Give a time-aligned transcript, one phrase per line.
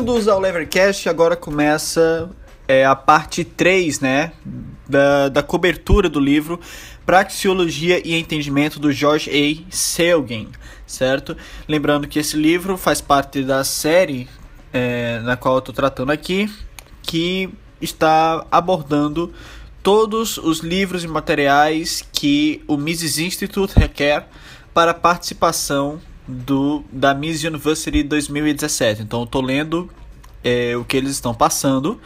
[0.00, 1.10] Bem-vindos ao Levercast.
[1.10, 2.30] Agora começa
[2.66, 4.32] é, a parte 3, né?
[4.88, 6.58] Da, da cobertura do livro
[7.04, 9.70] Praxeologia e Entendimento do George A.
[9.70, 10.48] Selgin,
[10.86, 11.36] certo?
[11.68, 14.26] Lembrando que esse livro faz parte da série
[14.72, 16.50] é, na qual eu estou tratando aqui,
[17.02, 19.30] que está abordando
[19.82, 24.26] todos os livros e materiais que o Mises Institute requer
[24.72, 29.02] para participação do da Miss University 2017.
[29.02, 29.90] Então eu estou lendo
[30.42, 32.00] é, o que eles estão passando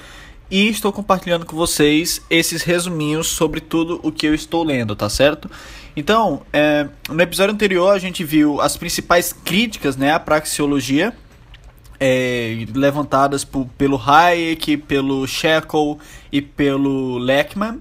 [0.50, 5.08] e estou compartilhando com vocês esses resuminhos sobre tudo o que eu estou lendo, tá
[5.08, 5.50] certo?
[5.96, 11.14] Então, é, no episódio anterior a gente viu as principais críticas né, à praxeologia
[11.98, 15.98] é, levantadas por, pelo Hayek, pelo Shekel
[16.30, 17.80] e pelo Leckman.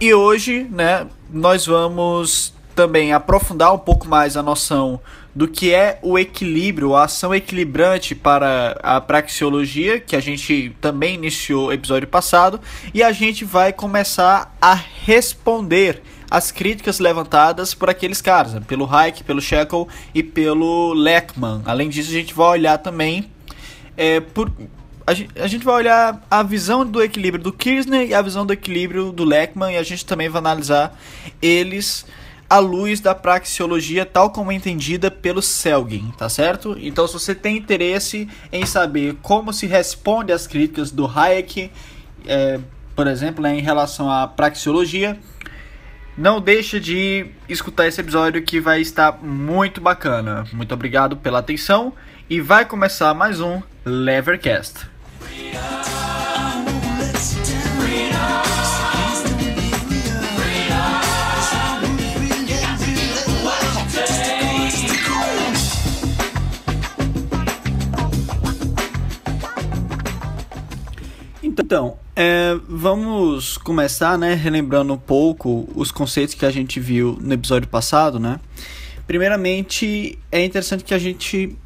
[0.00, 5.00] E hoje né, nós vamos também aprofundar um pouco mais a noção
[5.34, 11.14] do que é o equilíbrio, a ação equilibrante para a praxeologia, que a gente também
[11.14, 12.60] iniciou episódio passado,
[12.92, 18.62] e a gente vai começar a responder as críticas levantadas por aqueles caras, né?
[18.66, 21.62] pelo Hayek, pelo Shekel e pelo Leckman.
[21.64, 23.30] Além disso, a gente vai olhar também
[23.96, 24.50] é, por
[25.06, 28.46] a gente, a gente vai olhar a visão do equilíbrio do Kirchner e a visão
[28.46, 30.98] do equilíbrio do Leckman e a gente também vai analisar
[31.42, 32.06] eles
[32.48, 36.76] à luz da praxeologia tal como entendida pelo Selgin, tá certo?
[36.80, 41.70] Então, se você tem interesse em saber como se responde às críticas do Hayek,
[42.26, 42.60] é,
[42.94, 45.18] por exemplo, né, em relação à praxeologia,
[46.16, 50.44] não deixa de escutar esse episódio que vai estar muito bacana.
[50.52, 51.92] Muito obrigado pela atenção
[52.30, 54.86] e vai começar mais um Levercast.
[71.56, 77.32] Então, é, vamos começar, né, relembrando um pouco os conceitos que a gente viu no
[77.32, 78.40] episódio passado, né?
[79.06, 81.56] Primeiramente, é interessante que a gente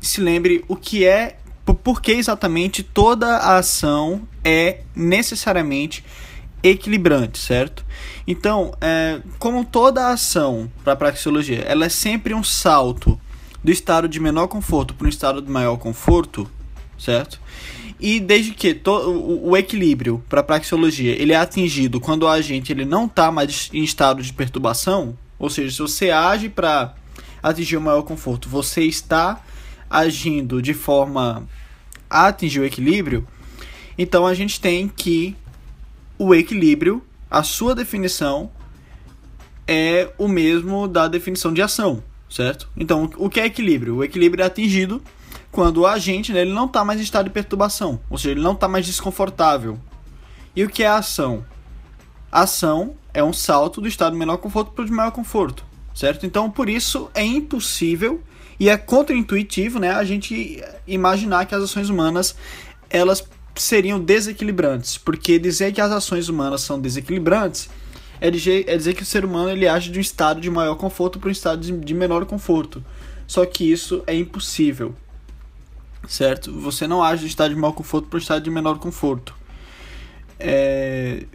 [0.00, 1.38] se lembre o que é,
[1.82, 6.04] por que exatamente toda a ação é necessariamente
[6.62, 7.86] equilibrante, certo?
[8.26, 13.18] Então, é, como toda ação para a praxeologia, ela é sempre um salto
[13.64, 16.48] do estado de menor conforto para um estado de maior conforto,
[16.98, 17.40] certo?
[17.98, 22.28] E desde que to, o, o, equilíbrio para a praxeologia ele é atingido quando o
[22.28, 26.94] agente ele não está mais em estado de perturbação, ou seja, se você age para
[27.42, 29.42] atingir o maior conforto, você está
[29.88, 31.48] agindo de forma
[32.08, 33.26] a atingir o equilíbrio,
[33.96, 35.34] então a gente tem que
[36.18, 38.50] o equilíbrio, a sua definição
[39.66, 42.68] é o mesmo da definição de ação, certo?
[42.76, 43.96] Então, o que é equilíbrio?
[43.96, 45.02] O equilíbrio é atingido
[45.56, 48.42] quando o agente né, ele não está mais em estado de perturbação, ou seja, ele
[48.42, 49.78] não está mais desconfortável.
[50.54, 51.46] E o que é a ação?
[52.30, 55.64] A ação é um salto do estado de menor conforto para o de maior conforto,
[55.94, 56.26] certo?
[56.26, 58.20] Então, por isso é impossível
[58.60, 62.36] e é contraintuitivo, né, a gente imaginar que as ações humanas
[62.90, 67.70] elas seriam desequilibrantes, porque dizer que as ações humanas são desequilibrantes
[68.20, 70.74] é dizer, é dizer que o ser humano ele age de um estado de maior
[70.74, 72.84] conforto para um estado de, de menor conforto.
[73.26, 74.94] Só que isso é impossível
[76.06, 76.52] certo?
[76.60, 79.34] Você não age de estado de maior conforto para o estado de menor conforto.
[80.38, 81.26] É...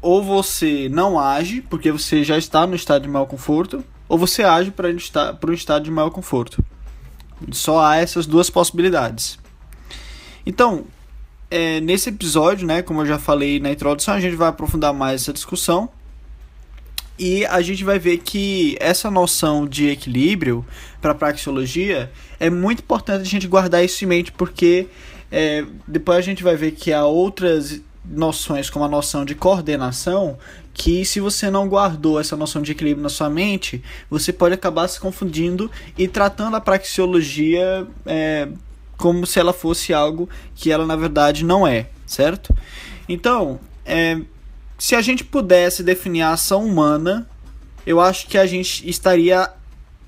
[0.00, 4.42] Ou você não age porque você já está no estado de maior conforto, ou você
[4.42, 6.64] age para um estado de maior conforto.
[7.52, 9.38] Só há essas duas possibilidades.
[10.44, 10.84] Então,
[11.50, 15.22] é, nesse episódio, né, como eu já falei na introdução, a gente vai aprofundar mais
[15.22, 15.90] essa discussão
[17.20, 20.64] e a gente vai ver que essa noção de equilíbrio
[21.02, 24.86] para a praxeologia é muito importante a gente guardar isso em mente, porque
[25.30, 30.38] é, depois a gente vai ver que há outras noções, como a noção de coordenação,
[30.72, 34.88] que se você não guardou essa noção de equilíbrio na sua mente, você pode acabar
[34.88, 38.48] se confundindo e tratando a praxeologia é,
[38.96, 42.56] como se ela fosse algo que ela na verdade não é, certo?
[43.06, 44.18] Então, é,
[44.80, 47.28] se a gente pudesse definir a ação humana,
[47.86, 49.50] eu acho que a gente estaria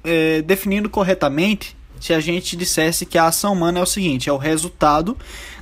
[0.03, 4.33] é, definindo corretamente se a gente dissesse que a ação humana é o seguinte: é
[4.33, 5.15] o resultado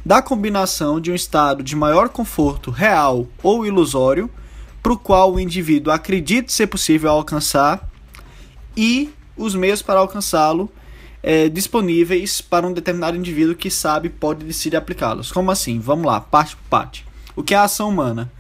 [0.07, 4.31] da combinação de um estado de maior conforto real ou ilusório,
[4.81, 7.91] para o qual o indivíduo acredita ser possível alcançar,
[8.77, 10.71] e os meios para alcançá-lo
[11.21, 15.33] é, disponíveis para um determinado indivíduo que sabe pode decidir aplicá-los.
[15.33, 15.81] Como assim?
[15.81, 17.05] Vamos lá, parte por parte.
[17.35, 18.31] O que é a ação humana?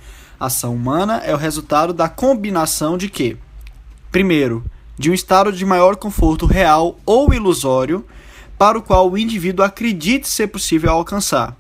[0.41, 3.37] Ação humana é o resultado da combinação de que,
[4.11, 4.65] primeiro,
[4.99, 8.07] de um estado de maior conforto real ou ilusório,
[8.57, 11.55] para o qual o indivíduo acredite ser possível alcançar.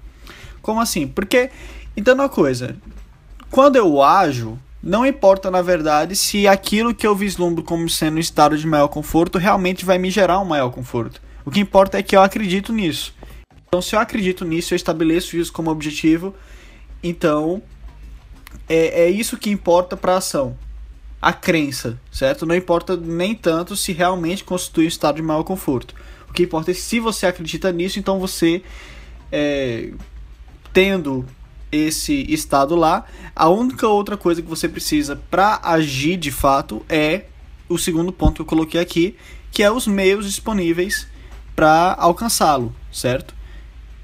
[0.62, 1.06] Como assim?
[1.06, 1.50] Porque,
[1.94, 2.74] então uma coisa,
[3.50, 8.20] quando eu ajo, não importa na verdade se aquilo que eu vislumbro como sendo um
[8.20, 11.20] estado de maior conforto realmente vai me gerar um maior conforto.
[11.44, 13.14] O que importa é que eu acredito nisso.
[13.68, 16.34] Então, se eu acredito nisso, eu estabeleço isso como objetivo,
[17.02, 17.62] então
[18.70, 20.56] é, é isso que importa para a ação.
[21.20, 22.46] A crença, certo?
[22.46, 25.92] Não importa nem tanto se realmente constitui um estado de maior conforto.
[26.28, 28.62] O que importa é se você acredita nisso, então você,
[29.32, 29.90] é,
[30.72, 31.26] tendo
[31.72, 37.24] esse estado lá, a única outra coisa que você precisa para agir de fato é
[37.68, 39.16] o segundo ponto que eu coloquei aqui,
[39.50, 41.08] que é os meios disponíveis
[41.56, 43.34] para alcançá-lo, certo?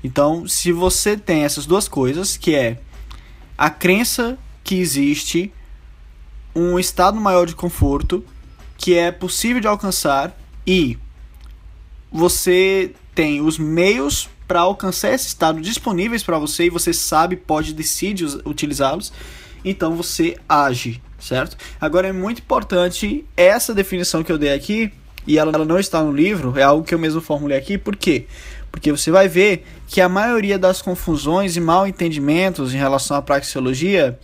[0.02, 2.78] Então, se você tem essas duas coisas, que é
[3.56, 4.36] a crença
[4.66, 5.52] que existe
[6.52, 8.24] um estado maior de conforto
[8.76, 10.36] que é possível de alcançar
[10.66, 10.98] e
[12.10, 17.72] você tem os meios para alcançar esse estado disponíveis para você e você sabe, pode,
[17.72, 19.12] decide utilizá-los,
[19.64, 21.56] então você age, certo?
[21.80, 24.92] Agora é muito importante essa definição que eu dei aqui,
[25.26, 28.26] e ela não está no livro, é algo que eu mesmo formulei aqui, por quê?
[28.70, 33.22] Porque você vai ver que a maioria das confusões e mal entendimentos em relação à
[33.22, 34.18] praxeologia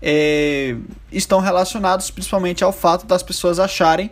[0.00, 0.76] é,
[1.10, 4.10] estão relacionados principalmente ao fato das pessoas acharem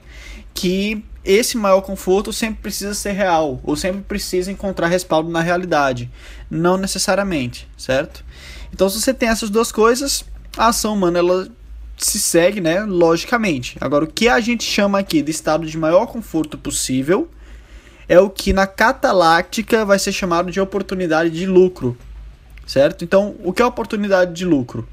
[0.55, 6.09] que esse maior conforto sempre precisa ser real, ou sempre precisa encontrar respaldo na realidade.
[6.49, 8.25] Não necessariamente, certo?
[8.73, 10.25] Então, se você tem essas duas coisas,
[10.57, 11.49] a ação humana ela
[11.97, 13.77] se segue, né, logicamente.
[13.81, 17.29] Agora, o que a gente chama aqui de estado de maior conforto possível
[18.09, 21.97] é o que na cataláctica vai ser chamado de oportunidade de lucro,
[22.67, 23.03] certo?
[23.03, 24.87] Então, o que é oportunidade de lucro?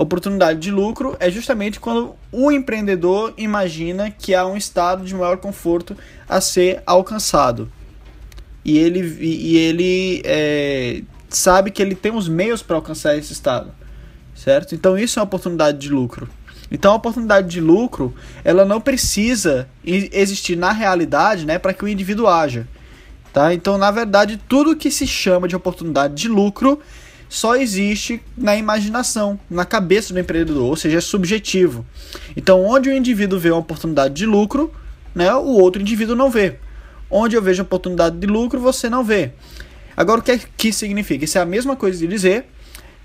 [0.00, 5.36] Oportunidade de lucro é justamente quando o empreendedor imagina que há um estado de maior
[5.36, 5.94] conforto
[6.26, 7.70] a ser alcançado.
[8.64, 13.72] E ele, e ele é, sabe que ele tem os meios para alcançar esse estado.
[14.34, 14.74] Certo?
[14.74, 16.26] Então isso é uma oportunidade de lucro.
[16.70, 21.88] Então a oportunidade de lucro, ela não precisa existir na realidade, né, para que o
[21.88, 22.66] indivíduo haja.
[23.34, 23.52] Tá?
[23.52, 26.80] Então, na verdade, tudo que se chama de oportunidade de lucro
[27.30, 31.86] só existe na imaginação, na cabeça do empreendedor, ou seja, é subjetivo.
[32.36, 34.74] Então, onde o indivíduo vê uma oportunidade de lucro,
[35.14, 36.56] né, o outro indivíduo não vê.
[37.08, 39.30] Onde eu vejo oportunidade de lucro, você não vê.
[39.96, 41.24] Agora, o que, é que significa?
[41.24, 42.46] Isso é a mesma coisa de dizer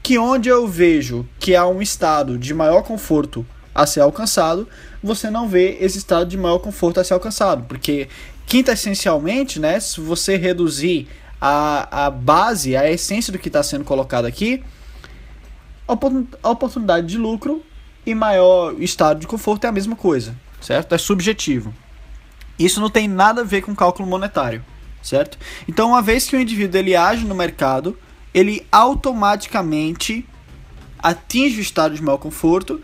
[0.02, 3.46] que onde eu vejo que há um estado de maior conforto
[3.76, 4.68] a ser alcançado,
[5.04, 8.08] você não vê esse estado de maior conforto a ser alcançado, porque
[8.48, 11.08] quinta essencialmente, né, se você reduzir
[11.40, 14.64] a, a base, a essência do que está sendo colocado aqui,
[15.88, 17.64] a oportunidade de lucro
[18.06, 20.96] e maior estado de conforto é a mesma coisa, certo?
[20.96, 21.74] É subjetivo.
[22.58, 24.64] Isso não tem nada a ver com cálculo monetário,
[25.02, 25.38] certo?
[25.68, 27.98] Então, uma vez que o indivíduo ele age no mercado,
[28.34, 30.28] ele automaticamente
[30.98, 32.82] atinge o estado de maior conforto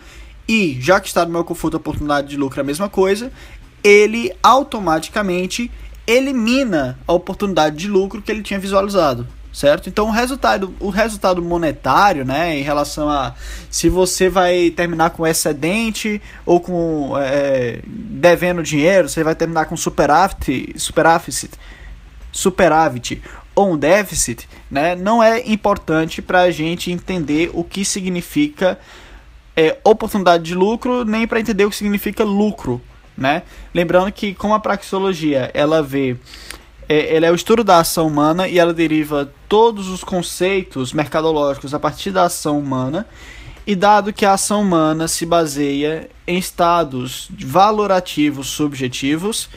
[0.48, 2.90] e, já que o estado de maior conforto e oportunidade de lucro é a mesma
[2.90, 3.32] coisa,
[3.84, 5.72] ele automaticamente
[6.06, 9.88] elimina a oportunidade de lucro que ele tinha visualizado, certo?
[9.88, 13.34] Então o resultado, o resultado monetário, né, em relação a
[13.70, 19.78] se você vai terminar com excedente ou com é, devendo dinheiro, você vai terminar com
[19.78, 21.50] superávit, superávit,
[22.32, 23.22] superávit
[23.54, 28.80] ou um déficit, né, não é importante para a gente entender o que significa
[29.56, 32.82] é, oportunidade de lucro, nem para entender o que significa lucro,
[33.18, 33.44] né?
[33.74, 36.18] Lembrando que como a praxeologia ela vê
[36.90, 41.74] é, ela é o estudo da ação humana e ela deriva todos os conceitos mercadológicos
[41.74, 43.08] a partir da ação humana.
[43.66, 49.48] E dado que a ação humana se baseia em estados valorativos subjetivos,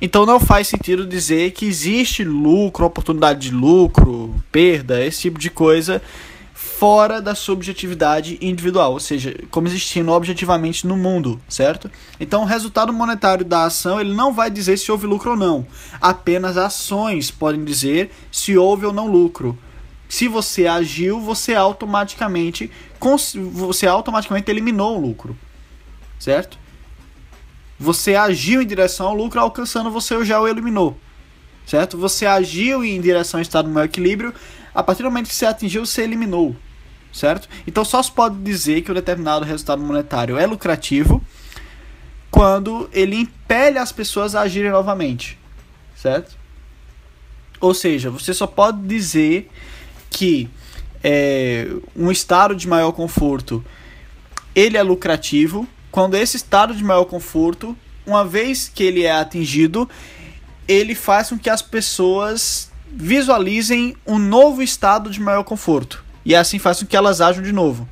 [0.00, 5.50] então não faz sentido dizer que existe lucro, oportunidade de lucro, perda, esse tipo de
[5.50, 6.00] coisa
[6.82, 11.88] fora da subjetividade individual, ou seja, como existindo objetivamente no mundo, certo?
[12.18, 15.64] Então, o resultado monetário da ação ele não vai dizer se houve lucro ou não.
[16.00, 19.56] Apenas ações podem dizer se houve ou não lucro.
[20.08, 25.38] Se você agiu, você automaticamente você automaticamente eliminou o lucro,
[26.18, 26.58] certo?
[27.78, 30.98] Você agiu em direção ao lucro, alcançando você já o eliminou,
[31.64, 31.96] certo?
[31.96, 34.34] Você agiu em direção ao estado do maior equilíbrio,
[34.74, 36.56] a partir do momento que você atingiu, você eliminou
[37.12, 37.48] certo?
[37.66, 41.22] Então só se pode dizer que um determinado resultado monetário é lucrativo
[42.30, 45.38] quando ele impele as pessoas a agirem novamente,
[45.94, 46.36] certo?
[47.60, 49.50] Ou seja, você só pode dizer
[50.10, 50.48] que
[51.04, 53.64] é, um estado de maior conforto
[54.54, 57.76] ele é lucrativo quando esse estado de maior conforto,
[58.06, 59.88] uma vez que ele é atingido,
[60.66, 66.02] ele faz com que as pessoas visualizem um novo estado de maior conforto.
[66.24, 67.88] E assim faz com que elas ajam de novo.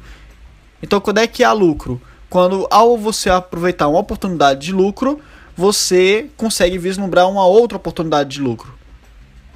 [0.83, 2.01] Então, quando é que há lucro?
[2.29, 5.21] Quando, ao você aproveitar uma oportunidade de lucro,
[5.57, 8.73] você consegue vislumbrar uma outra oportunidade de lucro.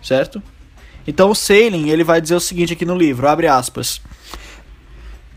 [0.02, 0.42] Certo?
[1.06, 4.00] Então, o Sailing, ele vai dizer o seguinte aqui no livro, abre aspas.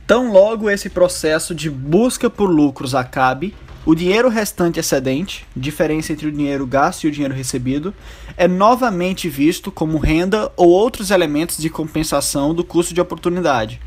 [0.06, 3.54] Tão logo esse processo de busca por lucros acabe,
[3.86, 7.94] o dinheiro restante excedente, diferença entre o dinheiro gasto e o dinheiro recebido,
[8.36, 13.80] é novamente visto como renda ou outros elementos de compensação do custo de oportunidade.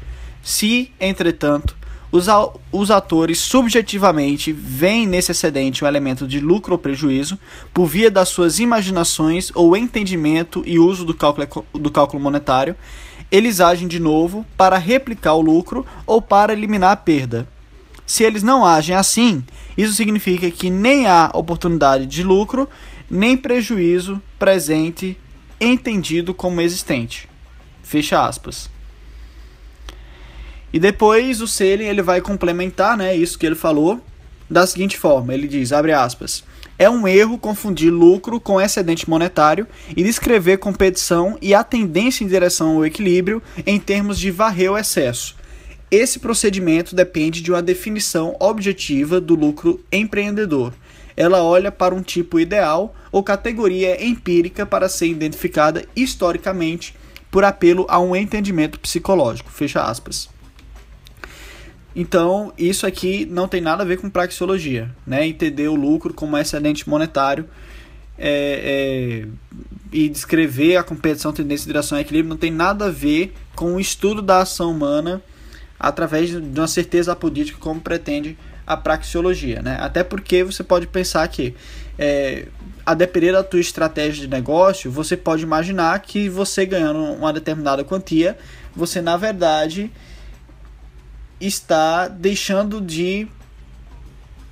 [0.42, 1.76] Se, entretanto,
[2.12, 7.38] os, atores subjetivamente veem nesse excedente um elemento de lucro ou prejuízo
[7.72, 12.74] por via das suas imaginações ou entendimento e uso do cálculo, do cálculo monetário,
[13.30, 17.46] eles agem de novo para replicar o lucro ou para eliminar a perda.
[18.04, 19.44] Se eles não agem assim,
[19.76, 22.68] isso significa que nem há oportunidade de lucro,
[23.10, 25.18] nem prejuízo presente
[25.60, 27.28] entendido como existente.
[27.82, 28.70] Fecha aspas.
[30.72, 34.00] E depois o Selin ele vai complementar, né, isso que ele falou
[34.48, 36.44] da seguinte forma, ele diz, abre aspas:
[36.80, 42.26] é um erro confundir lucro com excedente monetário e descrever competição e a tendência em
[42.26, 45.36] direção ao equilíbrio em termos de varrer o excesso.
[45.90, 50.72] Esse procedimento depende de uma definição objetiva do lucro empreendedor.
[51.16, 56.94] Ela olha para um tipo ideal ou categoria empírica para ser identificada historicamente
[57.30, 59.50] por apelo a um entendimento psicológico.
[59.50, 60.28] Fecha aspas.
[61.94, 65.26] Então, isso aqui não tem nada a ver com praxeologia, né?
[65.26, 67.48] Entender o lucro como excedente monetário
[68.16, 69.28] é, é,
[69.92, 73.80] e descrever a competição, tendência, direção e equilíbrio não tem nada a ver com o
[73.80, 75.20] estudo da ação humana
[75.80, 79.78] através de uma certeza apodítica como pretende a praxeologia, né?
[79.80, 81.54] Até porque você pode pensar que
[81.98, 82.46] é,
[82.84, 87.82] a depender da tua estratégia de negócio, você pode imaginar que você ganhando uma determinada
[87.82, 88.38] quantia,
[88.76, 89.90] você na verdade
[91.40, 93.26] está deixando de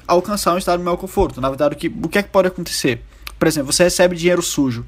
[0.06, 1.40] alcançar um estado de maior conforto.
[1.40, 3.02] Na verdade, o que, o que é que pode acontecer?
[3.38, 4.86] Por exemplo, você recebe dinheiro sujo.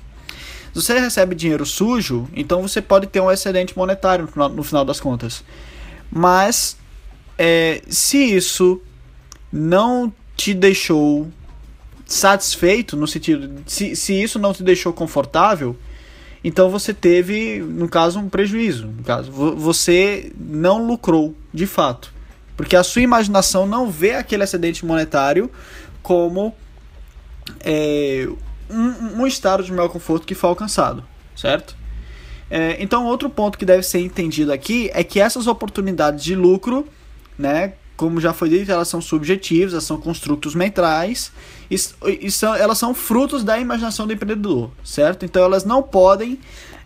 [0.72, 4.84] Se você recebe dinheiro sujo, então você pode ter um excedente monetário no no final
[4.84, 5.44] das contas.
[6.10, 6.76] Mas
[7.38, 8.80] é, se isso
[9.52, 11.28] não te deixou
[12.06, 15.76] satisfeito, no sentido, se, se isso não te deixou confortável,
[16.42, 18.86] então você teve, no caso, um prejuízo.
[18.86, 22.12] No caso, você não lucrou de fato.
[22.56, 25.50] Porque a sua imaginação não vê aquele excedente monetário
[26.02, 26.54] como
[27.60, 28.28] é,
[28.68, 31.04] um, um, estado de maior conforto que foi alcançado,
[31.36, 31.76] certo?
[32.50, 36.86] É, então, outro ponto que deve ser entendido aqui é que essas oportunidades de lucro,
[37.38, 41.30] né, como já foi dito, elas são subjetivas, elas são construtos mentais
[41.70, 41.76] e,
[42.20, 45.24] e são, elas são frutos da imaginação do empreendedor, certo?
[45.24, 46.38] Então, elas não podem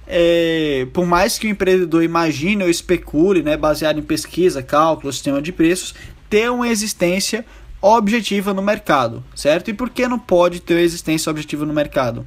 [0.06, 5.40] é, por mais que o empreendedor imagine ou especule, né, baseado em pesquisa, cálculo, sistema
[5.40, 5.94] de preços,
[6.28, 7.44] ter uma existência
[7.80, 9.70] objetiva no mercado, certo?
[9.70, 12.26] E por que não pode ter existência objetiva no mercado?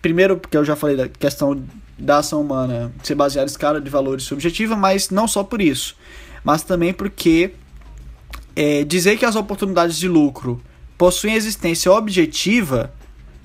[0.00, 1.62] Primeiro, porque eu já falei da questão
[1.98, 5.96] da ação humana ser baseada em escala de valores subjetiva, mas não só por isso,
[6.44, 7.52] mas também porque
[8.54, 10.60] é, dizer que as oportunidades de lucro
[10.96, 12.92] possuem existência objetiva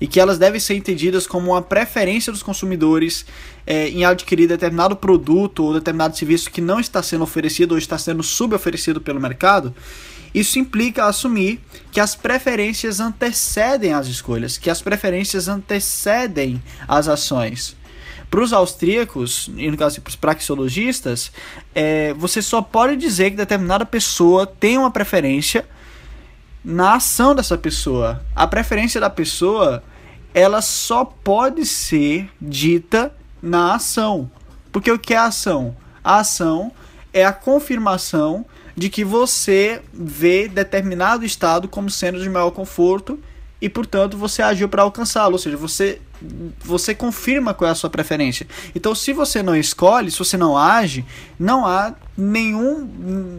[0.00, 3.24] e que elas devem ser entendidas como uma preferência dos consumidores
[3.66, 7.96] é, em adquirir determinado produto ou determinado serviço que não está sendo oferecido ou está
[7.96, 9.74] sendo suboferecido pelo mercado,
[10.34, 11.60] isso implica assumir
[11.92, 17.76] que as preferências antecedem as escolhas, que as preferências antecedem as ações.
[18.34, 21.30] Para os austríacos, e no caso para os praxeologistas,
[21.72, 25.64] é, você só pode dizer que determinada pessoa tem uma preferência
[26.64, 28.26] na ação dessa pessoa.
[28.34, 29.84] A preferência da pessoa
[30.34, 34.28] ela só pode ser dita na ação.
[34.72, 35.76] Porque o que é a ação?
[36.02, 36.72] A ação
[37.12, 38.44] é a confirmação
[38.76, 43.16] de que você vê determinado estado como sendo de maior conforto
[43.60, 45.34] e, portanto, você agiu para alcançá-lo.
[45.34, 46.00] Ou seja, você,
[46.60, 48.46] você confirma qual é a sua preferência.
[48.74, 51.04] Então, se você não escolhe, se você não age,
[51.38, 52.84] não há nenhum,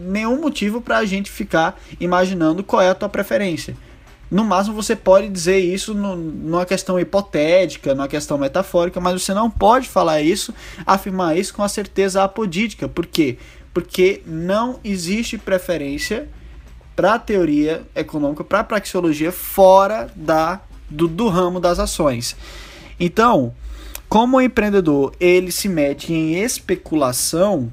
[0.08, 3.76] nenhum motivo para a gente ficar imaginando qual é a tua preferência.
[4.30, 9.34] No máximo você pode dizer isso no, numa questão hipotética, numa questão metafórica, mas você
[9.34, 10.54] não pode falar isso,
[10.86, 12.88] afirmar isso com a certeza apodítica.
[12.90, 13.38] Por quê?
[13.74, 16.28] Porque não existe preferência
[16.96, 22.36] para a teoria econômica, para a praxeologia, fora da, do, do ramo das ações.
[23.00, 23.54] Então,
[24.08, 27.72] como o empreendedor ele se mete em especulação,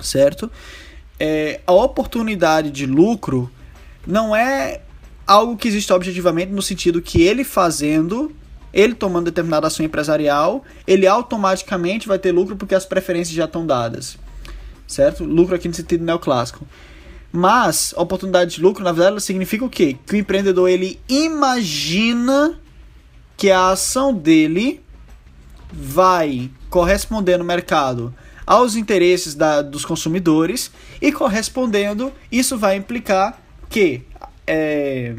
[0.00, 0.50] certo?
[1.18, 3.50] É, a oportunidade de lucro
[4.06, 4.80] não é
[5.26, 8.34] algo que existe objetivamente no sentido que ele fazendo
[8.74, 13.64] ele tomando determinada ação empresarial, ele automaticamente vai ter lucro porque as preferências já estão
[13.64, 14.18] dadas.
[14.86, 15.22] Certo?
[15.22, 16.66] Lucro aqui no sentido neoclássico.
[17.32, 19.96] Mas oportunidade de lucro, na verdade, significa o quê?
[20.04, 22.60] Que o empreendedor ele imagina
[23.36, 24.80] que a ação dele
[25.72, 28.14] vai corresponder no mercado
[28.46, 34.02] aos interesses da, dos consumidores e correspondendo, isso vai implicar que
[34.46, 35.14] é,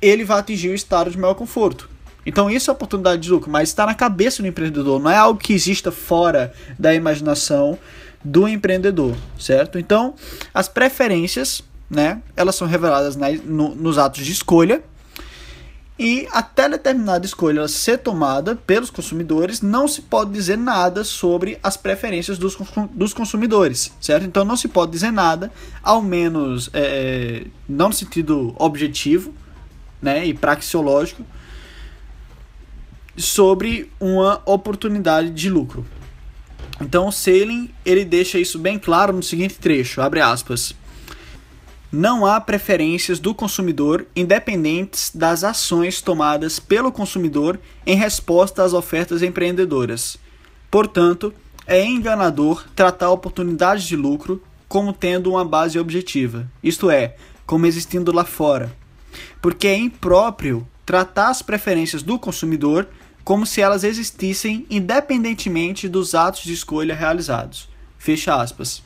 [0.00, 1.88] ele vai atingir o estado de maior conforto.
[2.24, 5.40] Então isso é oportunidade de lucro, mas está na cabeça do empreendedor, não é algo
[5.40, 7.78] que exista fora da imaginação
[8.22, 9.78] do empreendedor, certo?
[9.78, 10.14] Então
[10.52, 14.82] as preferências, né, elas são reveladas na, no, nos atos de escolha
[16.00, 21.76] e até determinada escolha ser tomada pelos consumidores, não se pode dizer nada sobre as
[21.76, 22.56] preferências dos,
[22.90, 24.24] dos consumidores, certo?
[24.24, 25.52] Então não se pode dizer nada,
[25.82, 29.34] ao menos é, não no sentido objetivo
[30.00, 31.22] né, e praxeológico,
[33.14, 35.84] sobre uma oportunidade de lucro.
[36.80, 40.74] Então o Sailing ele deixa isso bem claro no seguinte trecho, abre aspas.
[41.92, 49.22] Não há preferências do consumidor independentes das ações tomadas pelo consumidor em resposta às ofertas
[49.22, 50.16] empreendedoras.
[50.70, 51.34] Portanto,
[51.66, 58.12] é enganador tratar oportunidades de lucro como tendo uma base objetiva, isto é, como existindo
[58.12, 58.72] lá fora.
[59.42, 62.86] Porque é impróprio tratar as preferências do consumidor
[63.24, 67.68] como se elas existissem independentemente dos atos de escolha realizados.
[67.98, 68.80] Fecha aspas.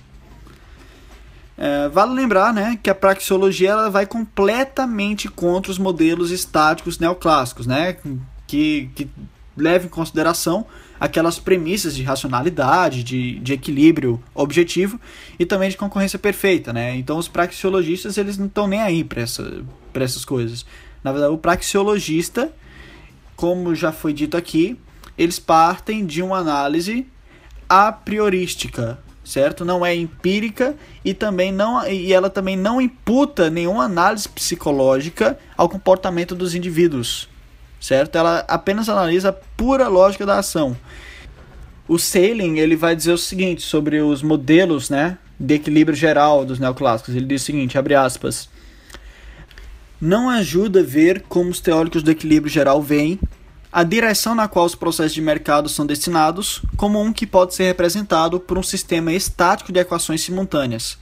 [1.56, 7.66] É, vale lembrar né, que a praxeologia ela vai completamente contra os modelos estáticos neoclássicos,
[7.66, 7.96] né,
[8.46, 9.08] que, que
[9.56, 10.66] levam em consideração
[10.98, 14.98] aquelas premissas de racionalidade, de, de equilíbrio objetivo
[15.38, 16.72] e também de concorrência perfeita.
[16.72, 16.96] Né?
[16.96, 19.62] Então os praxeologistas eles não estão nem aí para essa,
[19.94, 20.64] essas coisas.
[21.02, 22.52] Na verdade, o praxeologista,
[23.36, 24.78] como já foi dito aqui,
[25.16, 27.06] eles partem de uma análise
[27.68, 29.64] a priorística, certo?
[29.64, 35.68] Não é empírica e também não e ela também não imputa nenhuma análise psicológica ao
[35.68, 37.28] comportamento dos indivíduos,
[37.80, 38.16] certo?
[38.16, 40.76] Ela apenas analisa a pura lógica da ação.
[41.88, 46.58] O Sailing ele vai dizer o seguinte sobre os modelos, né, de equilíbrio geral dos
[46.58, 47.14] neoclássicos.
[47.14, 48.48] Ele diz o seguinte, abre aspas:
[50.00, 53.18] Não ajuda ver como os teóricos do equilíbrio geral veem
[53.74, 57.64] a direção na qual os processos de mercado são destinados, como um que pode ser
[57.64, 60.96] representado por um sistema estático de equações simultâneas.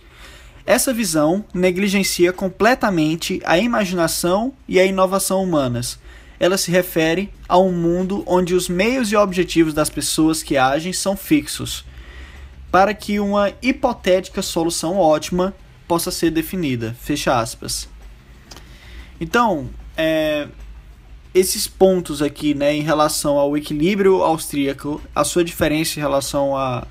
[0.64, 5.98] Essa visão negligencia completamente a imaginação e a inovação humanas.
[6.40, 10.94] Ela se refere a um mundo onde os meios e objetivos das pessoas que agem
[10.94, 11.84] são fixos,
[12.70, 15.54] para que uma hipotética solução ótima
[15.86, 16.96] possa ser definida.
[16.98, 17.86] Fecha aspas.
[19.20, 20.48] Então, é,
[21.34, 26.86] esses pontos aqui, né, em relação ao equilíbrio austríaco, a sua diferença em relação a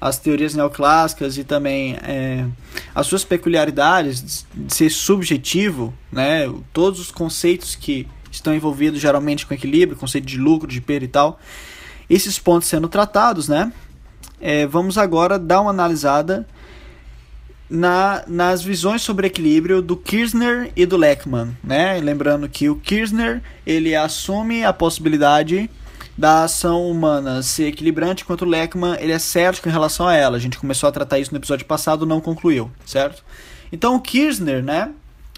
[0.00, 2.44] as teorias neoclássicas e também é,
[2.92, 9.54] as suas peculiaridades de ser subjetivo, né, todos os conceitos que estão envolvidos geralmente com
[9.54, 11.38] equilíbrio, conceito de lucro, de perda e tal,
[12.10, 13.72] esses pontos sendo tratados, né,
[14.40, 16.48] é, vamos agora dar uma analisada
[17.72, 21.98] na, nas visões sobre equilíbrio do Kirchner e do Leckman, né?
[22.00, 25.70] Lembrando que o Kirchner ele assume a possibilidade
[26.16, 30.36] da ação humana ser equilibrante, enquanto o Leckman ele é cético em relação a ela.
[30.36, 33.24] A gente começou a tratar isso no episódio passado, não concluiu, certo?
[33.72, 34.90] Então o Kirchner, né?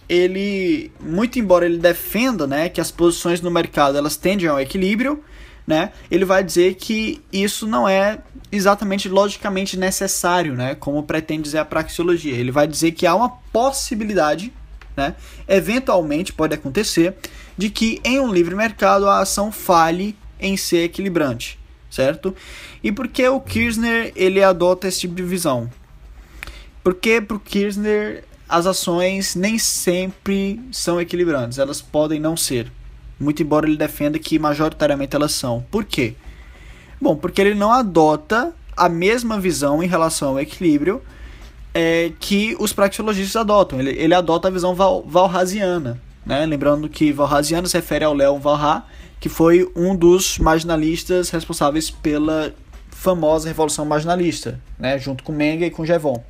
[0.09, 5.23] Ele, muito embora ele defenda, né, que as posições no mercado elas tendem ao equilíbrio,
[5.67, 5.93] né?
[6.11, 8.19] Ele vai dizer que isso não é
[8.53, 10.75] exatamente logicamente necessário, né?
[10.75, 12.35] Como pretende dizer a praxeologia.
[12.35, 14.53] Ele vai dizer que há uma possibilidade,
[14.97, 15.15] né?
[15.49, 17.15] Eventualmente pode acontecer
[17.57, 21.59] de que em um livre mercado a ação falhe em ser equilibrante,
[21.91, 22.35] certo?
[22.83, 25.71] E por que o Kirchner ele adota esse tipo de visão?
[26.83, 32.71] Porque para o Kirchner as ações nem sempre são equilibrantes, elas podem não ser.
[33.19, 35.65] Muito embora ele defenda que majoritariamente elas são.
[35.71, 36.15] Por quê?
[37.01, 41.03] Bom, porque ele não adota a mesma visão em relação ao equilíbrio
[41.73, 43.81] é, que os praxeologistas adotam.
[43.81, 46.01] Ele, ele adota a visão val, valrasiana.
[46.25, 46.45] Né?
[46.47, 48.85] Lembrando que valrasiano se refere ao Leon Valra,
[49.21, 52.55] que foi um dos marginalistas responsáveis pela
[52.91, 54.99] famosa Revolução Marginalista, né?
[54.99, 56.23] junto com Menga e com Jevon.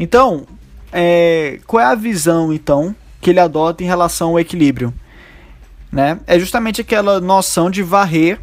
[0.00, 0.46] Então,
[0.92, 4.92] é, qual é a visão então que ele adota em relação ao equilíbrio?
[5.92, 6.18] Né?
[6.26, 8.40] É justamente aquela noção de varrer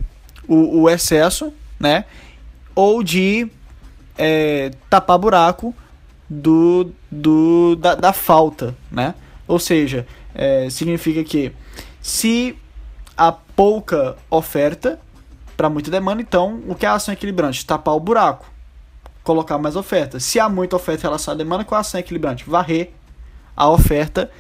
[0.48, 2.06] o, o excesso, né?
[2.76, 3.50] Ou de
[4.18, 5.74] é, tapar buraco
[6.30, 9.16] do, do, da, da falta, né?
[9.48, 11.52] Ou seja, é, significa que
[12.02, 12.56] se
[13.18, 15.00] há pouca oferta
[15.58, 17.66] para muita demanda, então o que é a ação equilibrante?
[17.66, 18.46] Tapar o buraco,
[19.24, 20.20] colocar mais oferta.
[20.20, 22.50] Se há muita oferta em relação à demanda, qual é a ação equilibrante?
[22.50, 22.92] Varrer
[23.58, 24.32] a oferta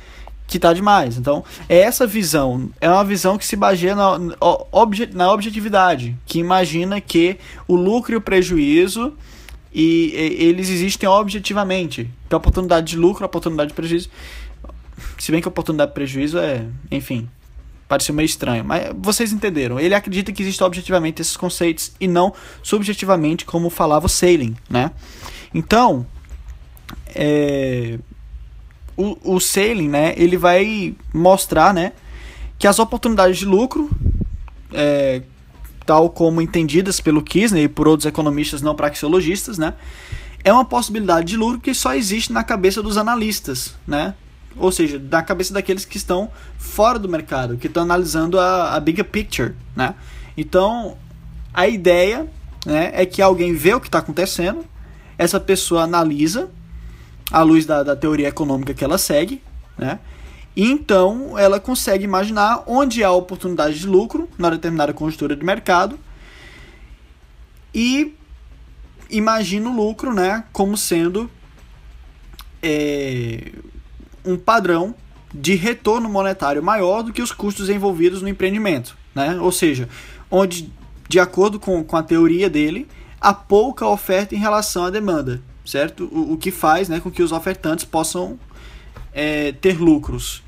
[0.49, 1.17] que está demais.
[1.17, 4.17] Então, é essa visão, é uma visão que se baseia na,
[5.13, 9.13] na objetividade, que imagina que o lucro e o prejuízo
[9.71, 12.09] e, e eles existem objetivamente.
[12.29, 14.09] A oportunidade de lucro, oportunidade de prejuízo.
[15.19, 17.29] Se bem que oportunidade de prejuízo é, enfim,
[17.87, 19.79] pareceu meio estranho, mas vocês entenderam.
[19.79, 22.33] Ele acredita que existem objetivamente esses conceitos e não
[22.63, 24.91] subjetivamente, como falava o Sailing, né?
[25.53, 26.05] Então,
[27.13, 27.99] é,
[28.99, 31.93] o, o Sailing, né, ele vai mostrar, né,
[32.57, 33.89] que as oportunidades de lucro,
[34.73, 35.21] é,
[35.85, 39.73] tal como entendidas pelo Kisner e por outros economistas não praxeologistas, né,
[40.43, 44.13] é uma possibilidade de lucro que só existe na cabeça dos analistas, né,
[44.57, 48.79] ou seja, na cabeça daqueles que estão fora do mercado, que estão analisando a, a
[48.81, 49.95] bigger picture, né.
[50.35, 50.97] Então,
[51.53, 52.27] a ideia
[52.65, 54.65] né, é que alguém vê o que está acontecendo,
[55.17, 56.49] essa pessoa analisa
[57.31, 59.41] à luz da, da teoria econômica que ela segue,
[59.77, 59.99] né?
[60.55, 65.97] Então ela consegue imaginar onde há oportunidade de lucro na determinada conjuntura de mercado
[67.73, 68.15] e
[69.09, 71.29] imagina o lucro né, como sendo
[72.61, 73.51] é,
[74.25, 74.93] um padrão
[75.33, 78.97] de retorno monetário maior do que os custos envolvidos no empreendimento.
[79.13, 79.39] Né?
[79.39, 79.87] Ou seja,
[80.29, 80.73] onde,
[81.07, 82.87] de acordo com, com a teoria dele,
[83.21, 86.09] há pouca oferta em relação à demanda certo?
[86.11, 88.39] O, o que faz né, com que os ofertantes possam
[89.13, 90.43] é, ter lucros.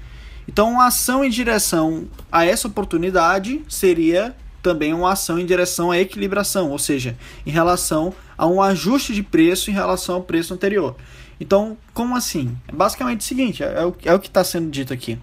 [0.48, 6.00] Então, uma ação em direção a essa oportunidade seria também uma ação em direção à
[6.00, 10.96] equilibração, ou seja, em relação a um ajuste de preço em relação ao preço anterior.
[11.40, 12.56] Então, como assim?
[12.68, 15.18] É basicamente o seguinte: é, o, é o que está sendo dito aqui.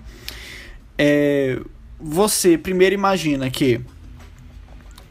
[0.97, 1.61] É,
[2.01, 3.81] você primeiro imagina que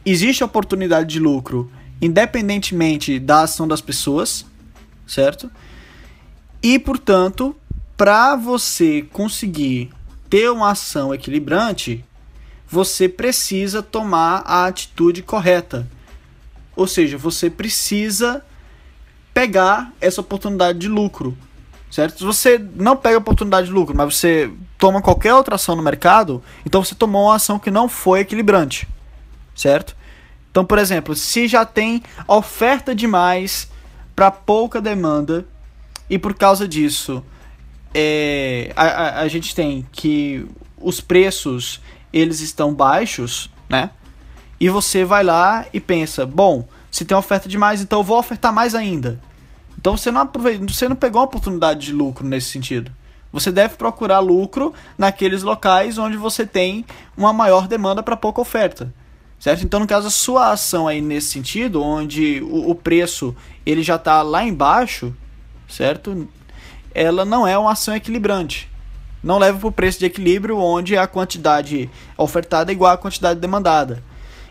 [0.04, 1.70] existe oportunidade de lucro
[2.00, 4.46] independentemente da ação das pessoas,
[5.08, 5.50] certo?
[6.62, 7.56] E, portanto,
[7.96, 9.90] para você conseguir
[10.30, 12.04] ter uma ação equilibrante,
[12.68, 15.88] você precisa tomar a atitude correta.
[16.76, 18.44] Ou seja, você precisa
[19.32, 21.36] pegar essa oportunidade de lucro,
[21.90, 22.18] certo?
[22.18, 25.82] Se você não pega a oportunidade de lucro, mas você toma qualquer outra ação no
[25.82, 28.86] mercado, então você tomou uma ação que não foi equilibrante,
[29.54, 29.96] certo?
[30.50, 33.70] Então, por exemplo, se já tem oferta demais
[34.18, 35.46] para pouca demanda
[36.10, 37.22] e por causa disso
[37.94, 40.44] é, a, a, a, gente tem que
[40.76, 41.80] os preços
[42.12, 43.90] eles estão baixos, né?
[44.58, 48.52] E você vai lá e pensa, bom, se tem oferta demais, então eu vou ofertar
[48.52, 49.20] mais ainda.
[49.78, 52.90] Então você não aproveita, você não pegou uma oportunidade de lucro nesse sentido.
[53.32, 56.84] Você deve procurar lucro naqueles locais onde você tem
[57.16, 58.92] uma maior demanda para pouca oferta
[59.38, 59.64] certo?
[59.64, 63.96] Então, no caso, a sua ação aí nesse sentido, onde o, o preço ele já
[63.96, 65.14] está lá embaixo,
[65.68, 66.28] certo?
[66.94, 68.68] Ela não é uma ação equilibrante.
[69.22, 73.40] Não leva para o preço de equilíbrio onde a quantidade ofertada é igual à quantidade
[73.40, 74.02] demandada.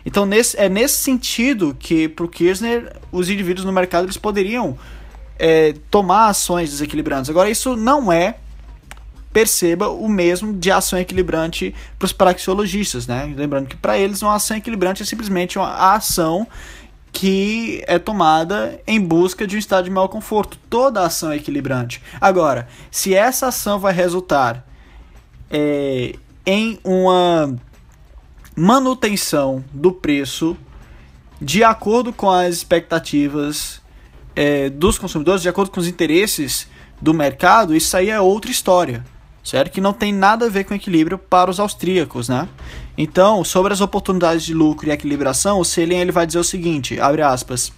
[0.04, 4.78] Então, nesse, é nesse sentido que, para o Kirchner, os indivíduos no mercado eles poderiam
[5.38, 7.30] é, tomar ações desequilibrantes.
[7.30, 8.36] Agora, isso não é
[9.38, 13.32] perceba o mesmo de ação equilibrante para os praxeologistas, né?
[13.36, 16.44] Lembrando que para eles uma ação equilibrante é simplesmente uma ação
[17.12, 20.58] que é tomada em busca de um estado de maior conforto.
[20.68, 22.02] Toda ação é equilibrante.
[22.20, 24.66] Agora, se essa ação vai resultar
[25.48, 27.56] é, em uma
[28.56, 30.56] manutenção do preço
[31.40, 33.80] de acordo com as expectativas
[34.34, 36.66] é, dos consumidores, de acordo com os interesses
[37.00, 39.04] do mercado, isso aí é outra história
[39.42, 39.72] certo?
[39.72, 42.48] Que não tem nada a ver com equilíbrio para os austríacos, né?
[42.96, 47.00] Então, sobre as oportunidades de lucro e equilibração, o Selin ele vai dizer o seguinte,
[47.00, 47.72] abre aspas,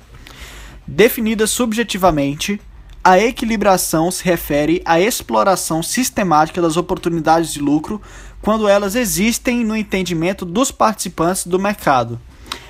[0.87, 2.61] definida subjetivamente,
[3.03, 8.01] a equilibração se refere à exploração sistemática das oportunidades de lucro
[8.43, 12.21] quando elas existem no entendimento dos participantes do mercado.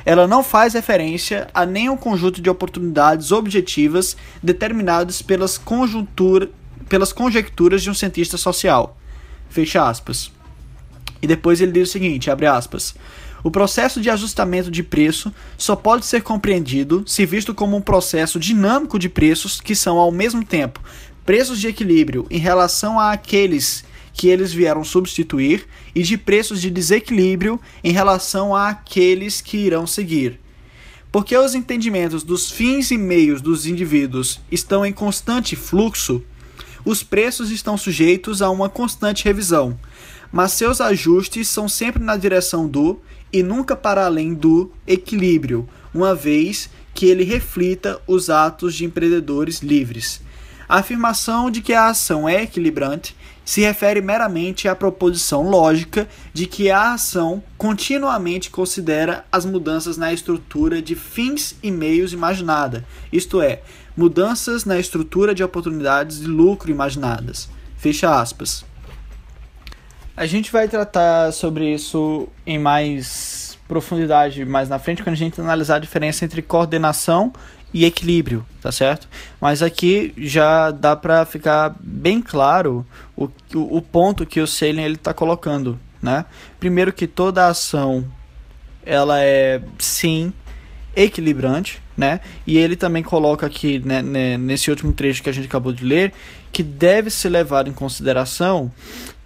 [0.05, 6.49] Ela não faz referência a nenhum conjunto de oportunidades objetivas determinadas pelas conjunturas
[6.91, 8.99] pelas conjecturas de um cientista social.
[9.49, 10.31] Fecha aspas.
[11.23, 12.95] E depois ele diz o seguinte, abre aspas.
[13.43, 18.39] O processo de ajustamento de preço só pode ser compreendido se visto como um processo
[18.39, 20.83] dinâmico de preços que são ao mesmo tempo
[21.25, 27.61] preços de equilíbrio em relação àqueles que eles vieram substituir e de preços de desequilíbrio
[27.85, 30.41] em relação àqueles que irão seguir.
[31.13, 36.23] Porque os entendimentos dos fins e meios dos indivíduos estão em constante fluxo,
[36.85, 39.79] os preços estão sujeitos a uma constante revisão.
[40.33, 43.01] mas seus ajustes são sempre na direção do
[43.33, 49.61] e nunca para além do equilíbrio, uma vez que ele reflita os atos de empreendedores
[49.61, 50.21] livres.
[50.69, 56.47] A afirmação de que a ação é equilibrante se refere meramente à proposição lógica de
[56.47, 63.41] que a ação continuamente considera as mudanças na estrutura de fins e meios imaginada, isto
[63.43, 63.63] é,
[63.97, 67.49] mudanças na estrutura de oportunidades de lucro imaginadas.
[67.77, 68.65] Fecha aspas.
[70.17, 75.41] A gente vai tratar sobre isso em mais profundidade mais na frente quando a gente
[75.41, 77.33] analisar a diferença entre coordenação
[77.73, 79.09] e equilíbrio, tá certo?
[79.41, 82.85] Mas aqui já dá para ficar bem claro
[83.17, 86.25] o, o, ponto que o Salem ele está colocando, né?
[86.59, 88.05] Primeiro que toda ação
[88.85, 90.33] ela é sim
[90.95, 92.21] equilibrante, né?
[92.47, 95.85] E ele também coloca aqui né, né, nesse último trecho que a gente acabou de
[95.85, 96.13] ler
[96.53, 98.73] que deve ser levado em consideração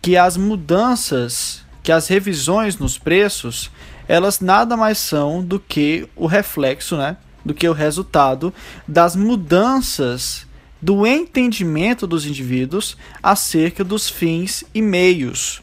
[0.03, 3.70] que as mudanças, que as revisões nos preços,
[4.07, 7.16] elas nada mais são do que o reflexo, né?
[7.44, 8.53] do que o resultado
[8.88, 10.46] das mudanças
[10.81, 15.62] do entendimento dos indivíduos acerca dos fins e meios,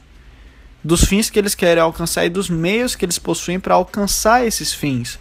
[0.84, 4.74] dos fins que eles querem alcançar e dos meios que eles possuem para alcançar esses
[4.74, 5.20] fins.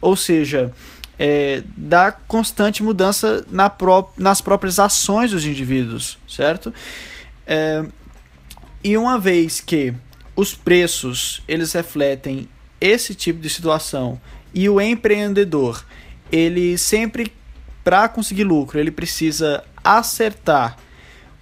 [0.00, 0.72] Ou seja,
[1.18, 6.72] é, da constante mudança na pró nas próprias ações dos indivíduos, certo?
[7.46, 7.84] É,
[8.82, 9.92] e uma vez que
[10.36, 12.48] os preços eles refletem
[12.80, 14.20] esse tipo de situação
[14.54, 15.84] e o empreendedor
[16.30, 17.32] ele sempre,
[17.82, 20.76] para conseguir lucro, ele precisa acertar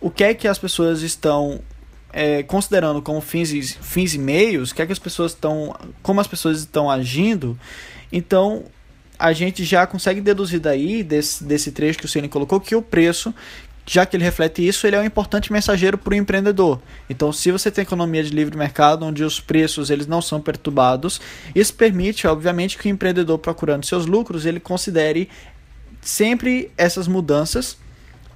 [0.01, 1.61] o que é que as pessoas estão
[2.13, 5.75] é, considerando como fins e, fins e meios, o que é que as pessoas estão,
[6.03, 7.59] como as pessoas estão agindo.
[8.13, 8.65] Então,
[9.19, 12.83] a gente já consegue deduzir daí, desse, desse trecho que o Cine colocou, que o
[12.83, 13.35] preço
[13.87, 16.81] já que ele reflete isso, ele é um importante mensageiro para o empreendedor.
[17.09, 21.21] Então, se você tem economia de livre mercado, onde os preços eles não são perturbados,
[21.55, 25.29] isso permite, obviamente, que o empreendedor procurando seus lucros, ele considere
[26.01, 27.79] sempre essas mudanças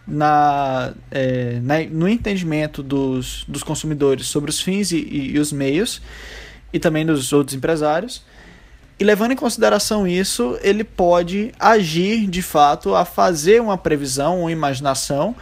[0.07, 5.53] na, é, na no entendimento dos, dos consumidores sobre os fins e, e, e os
[5.53, 6.01] meios,
[6.73, 8.23] e também dos outros empresários,
[9.01, 14.53] e levando em consideração isso, ele pode agir de fato a fazer uma previsão, uma
[14.53, 15.35] imaginação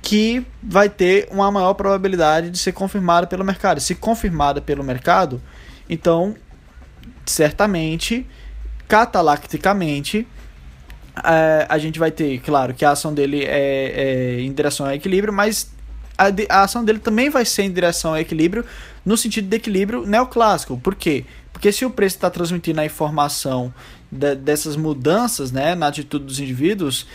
[0.00, 3.80] que vai ter uma maior probabilidade de ser confirmada pelo mercado.
[3.80, 5.42] Se confirmada pelo mercado,
[5.88, 6.36] então
[7.26, 8.24] certamente,
[8.86, 10.24] catalacticamente,
[11.24, 14.92] é, a gente vai ter, claro, que a ação dele é, é em direção ao
[14.92, 15.72] equilíbrio, mas
[16.16, 18.64] a, a, ação dele também vai ser em direção ao equilíbrio,
[19.04, 20.78] no sentido de equilíbrio neoclássico.
[20.78, 21.24] Por quê?
[21.24, 21.39] Porque
[21.70, 23.72] se o preço está transmitindo a informação
[24.10, 27.06] de, dessas mudanças né, na atitude dos indivíduos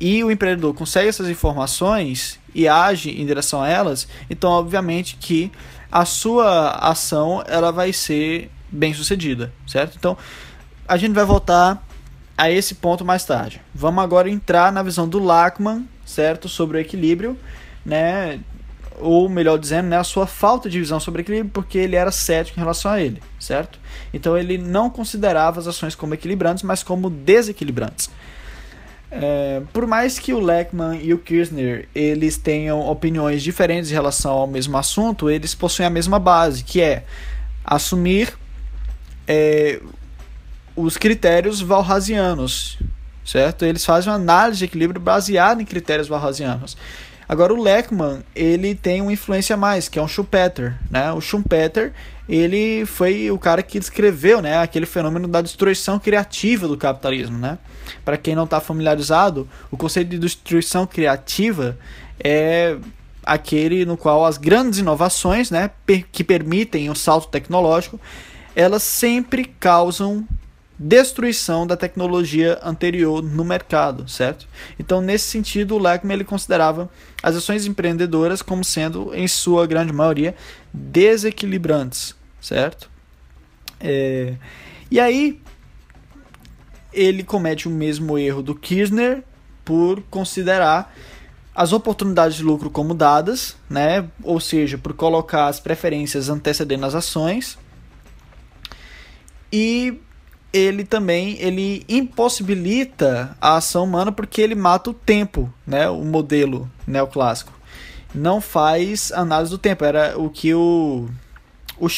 [0.00, 5.52] e o empreendedor consegue essas informações e age em direção a elas, então obviamente que
[5.90, 9.96] a sua ação ela vai ser bem sucedida, certo?
[9.96, 10.16] Então
[10.88, 11.86] a gente vai voltar
[12.36, 13.60] a esse ponto mais tarde.
[13.74, 17.38] Vamos agora entrar na visão do Lachman, certo, sobre o equilíbrio,
[17.84, 18.40] né?
[19.00, 22.58] Ou melhor dizendo, né, a sua falta de visão sobre equilíbrio, porque ele era cético
[22.58, 23.78] em relação a ele, certo?
[24.12, 28.10] Então ele não considerava as ações como equilibrantes, mas como desequilibrantes.
[29.14, 34.32] É, por mais que o Leckman e o Kirchner eles tenham opiniões diferentes em relação
[34.32, 37.04] ao mesmo assunto, eles possuem a mesma base, que é
[37.62, 38.32] assumir
[39.28, 39.80] é,
[40.74, 42.78] os critérios valrasianos,
[43.24, 43.64] certo?
[43.64, 46.76] Eles fazem uma análise de equilíbrio baseada em critérios valrasianos.
[47.32, 51.10] Agora o Leckman, ele tem uma influência a mais, que é um Schumpeter, né?
[51.12, 51.94] O Schumpeter,
[52.28, 57.56] ele foi o cara que descreveu, né, aquele fenômeno da destruição criativa do capitalismo, né?
[58.04, 61.78] Para quem não está familiarizado, o conceito de destruição criativa
[62.22, 62.76] é
[63.24, 65.70] aquele no qual as grandes inovações, né,
[66.12, 67.98] que permitem o salto tecnológico,
[68.54, 70.28] elas sempre causam
[70.82, 74.48] destruição da tecnologia anterior no mercado, certo?
[74.78, 76.90] Então, nesse sentido, o Leckman ele considerava
[77.22, 80.34] as ações empreendedoras como sendo, em sua grande maioria,
[80.74, 82.90] desequilibrantes, certo?
[83.80, 84.34] É...
[84.90, 85.40] E aí,
[86.92, 89.22] ele comete o mesmo erro do Kirchner
[89.64, 90.92] por considerar
[91.54, 94.08] as oportunidades de lucro como dadas, né?
[94.22, 97.56] ou seja, por colocar as preferências antecedendo as ações.
[99.52, 100.00] E
[100.52, 105.88] ele também ele impossibilita a ação humana porque ele mata o tempo, né?
[105.88, 107.52] O modelo neoclássico.
[108.14, 109.84] Não faz análise do tempo.
[109.84, 111.08] Era o que o,
[111.78, 111.88] o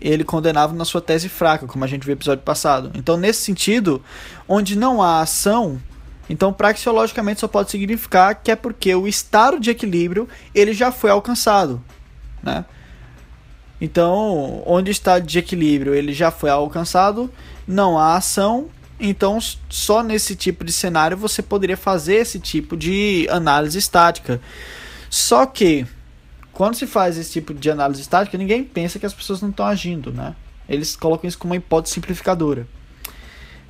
[0.00, 2.92] ele condenava na sua tese fraca, como a gente viu no episódio passado.
[2.94, 4.02] Então, nesse sentido,
[4.46, 5.80] onde não há ação,
[6.28, 11.10] então praxeologicamente só pode significar que é porque o estado de equilíbrio ele já foi
[11.10, 11.82] alcançado.
[12.42, 12.64] né?
[13.80, 17.30] Então, onde está de equilíbrio ele já foi alcançado,
[17.66, 23.26] não há ação, então só nesse tipo de cenário você poderia fazer esse tipo de
[23.30, 24.40] análise estática.
[25.10, 25.86] Só que
[26.52, 29.66] quando se faz esse tipo de análise estática, ninguém pensa que as pessoas não estão
[29.66, 30.34] agindo, né?
[30.68, 32.66] Eles colocam isso como uma hipótese simplificadora.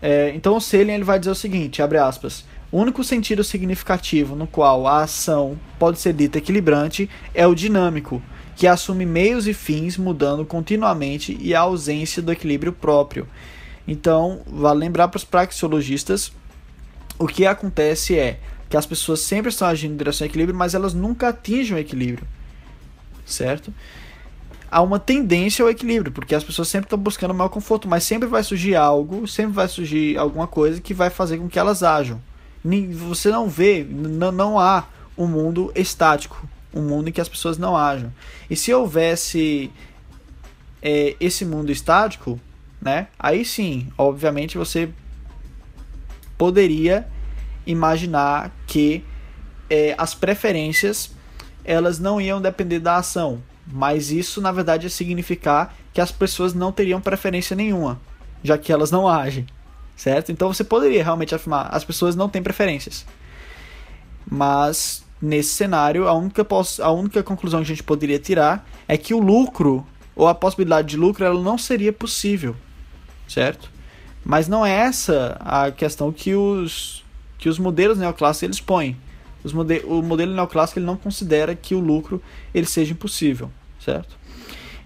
[0.00, 4.36] É, então o Selin ele vai dizer o seguinte, abre aspas, o único sentido significativo
[4.36, 8.22] no qual a ação pode ser dita equilibrante é o dinâmico,
[8.56, 13.26] que assume meios e fins mudando continuamente e a ausência do equilíbrio próprio.
[13.86, 16.32] Então, vale lembrar para os praxeologistas,
[17.18, 20.74] o que acontece é que as pessoas sempre estão agindo em direção ao equilíbrio, mas
[20.74, 22.26] elas nunca atingem o equilíbrio,
[23.26, 23.72] certo?
[24.70, 28.02] Há uma tendência ao equilíbrio, porque as pessoas sempre estão buscando o maior conforto, mas
[28.02, 31.82] sempre vai surgir algo, sempre vai surgir alguma coisa que vai fazer com que elas
[31.82, 32.20] ajam.
[33.08, 34.86] Você não vê, não há
[35.16, 38.12] um mundo estático, um mundo em que as pessoas não ajam.
[38.50, 39.70] E se houvesse
[40.82, 42.38] é, esse mundo estático,
[42.80, 43.06] né?
[43.18, 44.90] Aí sim, obviamente você
[46.36, 47.08] poderia
[47.66, 49.02] imaginar que
[49.70, 51.10] é, as preferências
[51.64, 56.52] elas não iam depender da ação, mas isso na verdade ia significar que as pessoas
[56.52, 57.98] não teriam preferência nenhuma,
[58.42, 59.46] já que elas não agem,
[59.96, 60.30] certo?
[60.30, 63.06] Então você poderia realmente afirmar as pessoas não têm preferências,
[64.30, 66.46] mas nesse cenário a única
[66.82, 69.84] a única conclusão que a gente poderia tirar é que o lucro
[70.14, 72.54] ou a possibilidade de lucro ela não seria possível,
[73.26, 73.70] certo?
[74.24, 77.02] Mas não é essa a questão que os
[77.38, 78.96] que os modelos neoclássicos eles põem.
[79.42, 82.22] Os mode o modelo neoclássico ele não considera que o lucro
[82.54, 84.16] ele seja impossível, certo?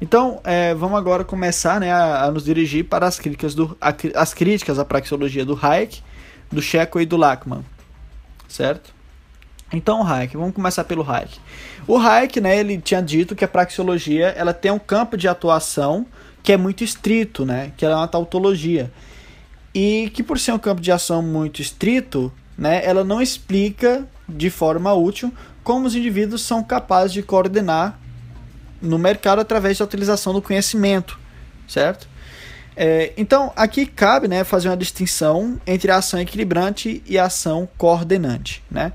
[0.00, 3.92] Então, é, vamos agora começar né, a, a, nos dirigir para as críticas, do, a,
[4.14, 6.00] as críticas à praxeologia do Hayek,
[6.52, 7.64] do Checo e do Lachmann,
[8.48, 8.94] certo?
[9.72, 11.38] Então, o Hayek, vamos começar pelo Hayek.
[11.86, 16.06] O Hayek, né, ele tinha dito que a praxeologia ela tem um campo de atuação
[16.42, 18.90] que é muito estrito, né, que ela é uma tautologia.
[19.74, 24.48] E que por ser um campo de ação muito estrito, né, ela não explica de
[24.48, 27.98] forma útil como os indivíduos são capazes de coordenar
[28.80, 31.18] no mercado através da utilização do conhecimento,
[31.68, 32.08] certo?
[32.80, 37.68] É, então, aqui cabe né, fazer uma distinção entre a ação equilibrante e a ação
[37.76, 38.62] coordenante.
[38.70, 38.92] Né?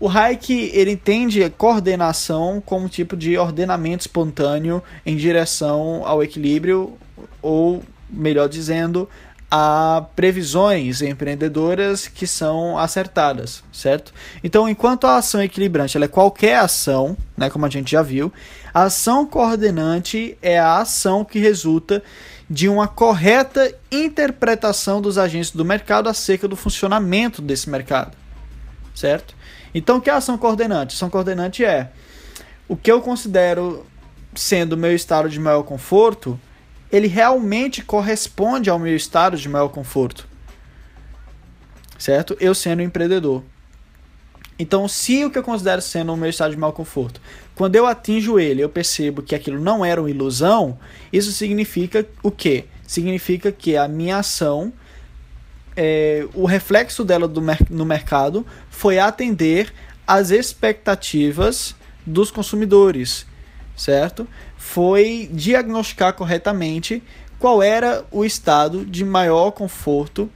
[0.00, 6.96] O Hayek ele entende coordenação como tipo de ordenamento espontâneo em direção ao equilíbrio,
[7.42, 9.08] ou, melhor dizendo,
[9.50, 14.12] a previsões empreendedoras que são acertadas, certo?
[14.44, 18.32] Então, enquanto a ação equilibrante é qualquer ação, né, como a gente já viu,
[18.74, 22.02] a ação coordenante é a ação que resulta
[22.48, 28.16] de uma correta interpretação dos agentes do mercado acerca do funcionamento desse mercado,
[28.94, 29.34] certo?
[29.74, 30.94] Então, o que é ação coordenante?
[30.94, 31.90] Ação coordenante é
[32.66, 33.86] o que eu considero
[34.34, 36.38] sendo o meu estado de maior conforto
[36.90, 40.26] ele realmente corresponde ao meu estado de maior conforto.
[41.98, 42.36] Certo?
[42.40, 43.42] Eu sendo um empreendedor.
[44.58, 47.20] Então, se o que eu considero sendo o meu estado de maior conforto,
[47.54, 50.78] quando eu atinjo ele, eu percebo que aquilo não era uma ilusão,
[51.12, 52.64] isso significa o quê?
[52.86, 54.72] Significa que a minha ação,
[55.80, 59.72] é, o reflexo dela do, no mercado foi atender
[60.04, 63.24] às expectativas dos consumidores,
[63.76, 64.26] certo?
[64.58, 67.02] foi diagnosticar corretamente
[67.38, 70.28] qual era o estado de maior conforto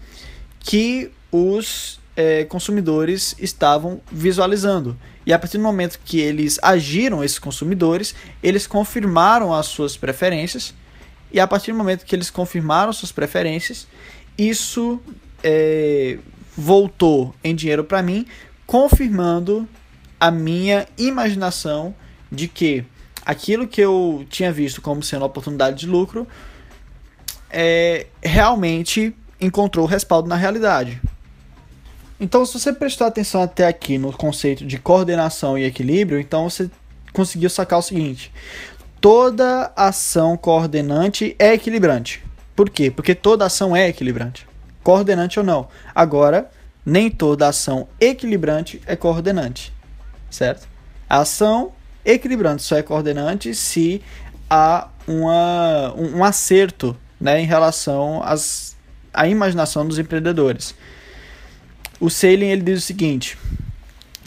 [0.61, 4.96] que os é, consumidores estavam visualizando.
[5.27, 10.73] E a partir do momento que eles agiram, esses consumidores, eles confirmaram as suas preferências.
[11.33, 13.88] E a partir do momento que eles confirmaram suas preferências,
[14.38, 15.00] isso
[15.43, 16.19] é,
[16.57, 18.27] voltou em dinheiro para mim,
[18.67, 19.69] confirmando
[20.19, 21.95] a minha imaginação
[22.31, 22.85] de que
[23.25, 26.27] aquilo que eu tinha visto como sendo oportunidade de lucro
[27.51, 31.01] é, realmente encontrou respaldo na realidade.
[32.19, 36.71] Então, se você prestar atenção até aqui no conceito de coordenação e equilíbrio, então você
[37.13, 38.33] conseguiu sacar o seguinte:
[39.01, 42.25] toda ação coordenante é equilibrante.
[42.55, 42.90] Por quê?
[42.90, 44.47] Porque toda ação é equilibrante,
[44.83, 45.68] coordenante ou não.
[45.94, 46.50] Agora,
[46.85, 49.72] nem toda ação equilibrante é coordenante,
[50.30, 50.66] certo?
[51.08, 51.72] A ação
[52.04, 54.02] equilibrante, só é coordenante se
[54.50, 58.76] há uma, um, um acerto né, em relação às,
[59.12, 60.74] à imaginação dos empreendedores.
[62.00, 63.38] O Sailing ele diz o seguinte: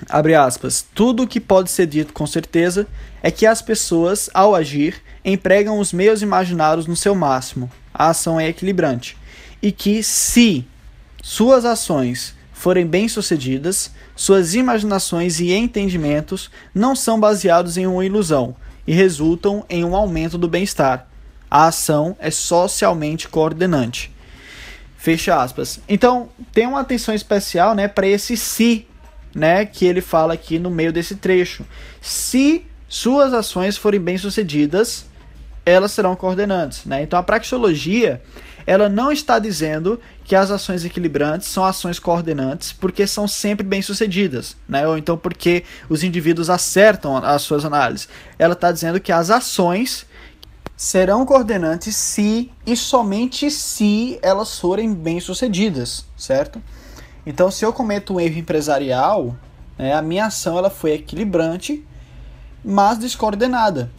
[0.10, 2.88] abre aspas, tudo o que pode ser dito com certeza
[3.22, 7.70] é que as pessoas, ao agir, empregam os meios imaginários no seu máximo.
[7.94, 9.18] A ação é equilibrante.
[9.66, 10.64] E que, se
[11.24, 18.56] suas ações forem bem-sucedidas, suas imaginações e entendimentos não são baseados em uma ilusão,
[18.86, 21.08] e resultam em um aumento do bem-estar.
[21.50, 24.14] A ação é socialmente coordenante.
[25.00, 25.80] Fecha aspas.
[25.90, 28.86] Então, tem uma atenção especial, né, para esse se,
[29.34, 31.66] né, que ele fala aqui no meio desse trecho.
[32.00, 35.08] Se suas ações forem bem-sucedidas,
[35.66, 37.02] elas serão coordenantes, né?
[37.02, 38.22] Então, a praxeologia,
[38.66, 44.58] ela não está dizendo que as ações equilibrantes são ações coordenantes porque são sempre bem-sucedidas,
[44.68, 44.88] né?
[44.88, 48.10] Ou então porque os indivíduos acertam as suas análises.
[48.40, 50.06] Ela está dizendo que as ações
[50.76, 56.62] serão coordenantes se e somente se elas forem bem-sucedidas, certo?
[57.26, 59.36] Então, se eu cometo um erro empresarial,
[59.78, 61.84] né, a minha ação ela foi equilibrante,
[62.64, 63.90] mas descoordenada.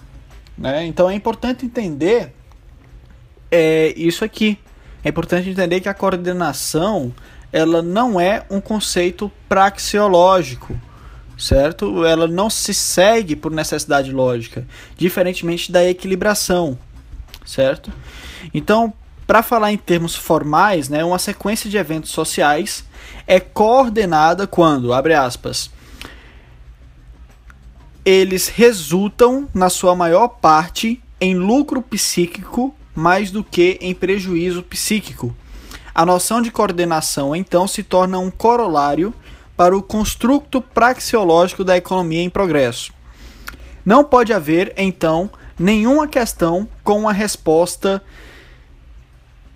[0.56, 0.86] Né?
[0.86, 2.34] Então, é importante entender
[3.50, 4.58] é, isso aqui.
[5.04, 7.14] É importante entender que a coordenação
[7.52, 10.78] ela não é um conceito praxeológico,
[11.38, 12.04] certo?
[12.04, 14.66] Ela não se segue por necessidade lógica,
[14.96, 16.78] diferentemente da equilibração,
[17.46, 17.90] certo?
[18.52, 18.92] Então,
[19.26, 22.84] para falar em termos formais, né, uma sequência de eventos sociais
[23.26, 25.70] é coordenada quando, abre aspas,
[28.04, 35.32] eles resultam, na sua maior parte, em lucro psíquico mais do que em prejuízo psíquico.
[35.94, 39.14] A noção de coordenação, então, se torna um corolário
[39.56, 42.92] para o construto praxeológico da economia em progresso.
[43.84, 48.02] Não pode haver, então, nenhuma questão com uma resposta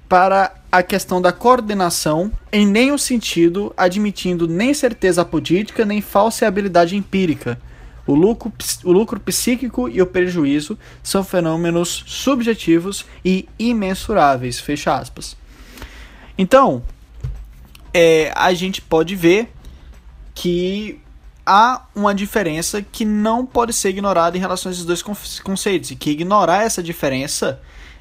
[0.09, 7.61] para a questão da coordenação em nenhum sentido, admitindo nem certeza política nem falseabilidade empírica.
[8.11, 8.53] O lucro,
[8.83, 14.59] o lucro psíquico e o prejuízo são fenômenos subjetivos e imensuráveis.
[14.59, 15.37] Fecha aspas.
[16.37, 16.83] Então,
[17.95, 19.53] é, a gente pode ver
[20.35, 21.01] que
[21.47, 25.03] há uma diferença que não pode ser ignorada em relação a esses dois
[25.45, 27.61] conceitos, e que ignorar essa diferença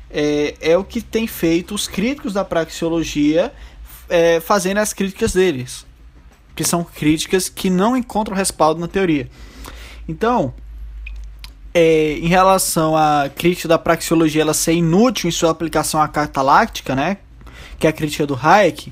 [0.09, 3.53] é, é o que tem feito os críticos da praxeologia
[4.09, 5.85] é, fazendo as críticas deles,
[6.55, 9.29] que são críticas que não encontram respaldo na teoria.
[10.09, 10.55] Então,
[11.71, 16.41] é, em relação à crítica da praxeologia ela ser inútil em sua aplicação à carta
[16.41, 17.17] láctica, né,
[17.77, 18.91] que é a crítica do Hayek,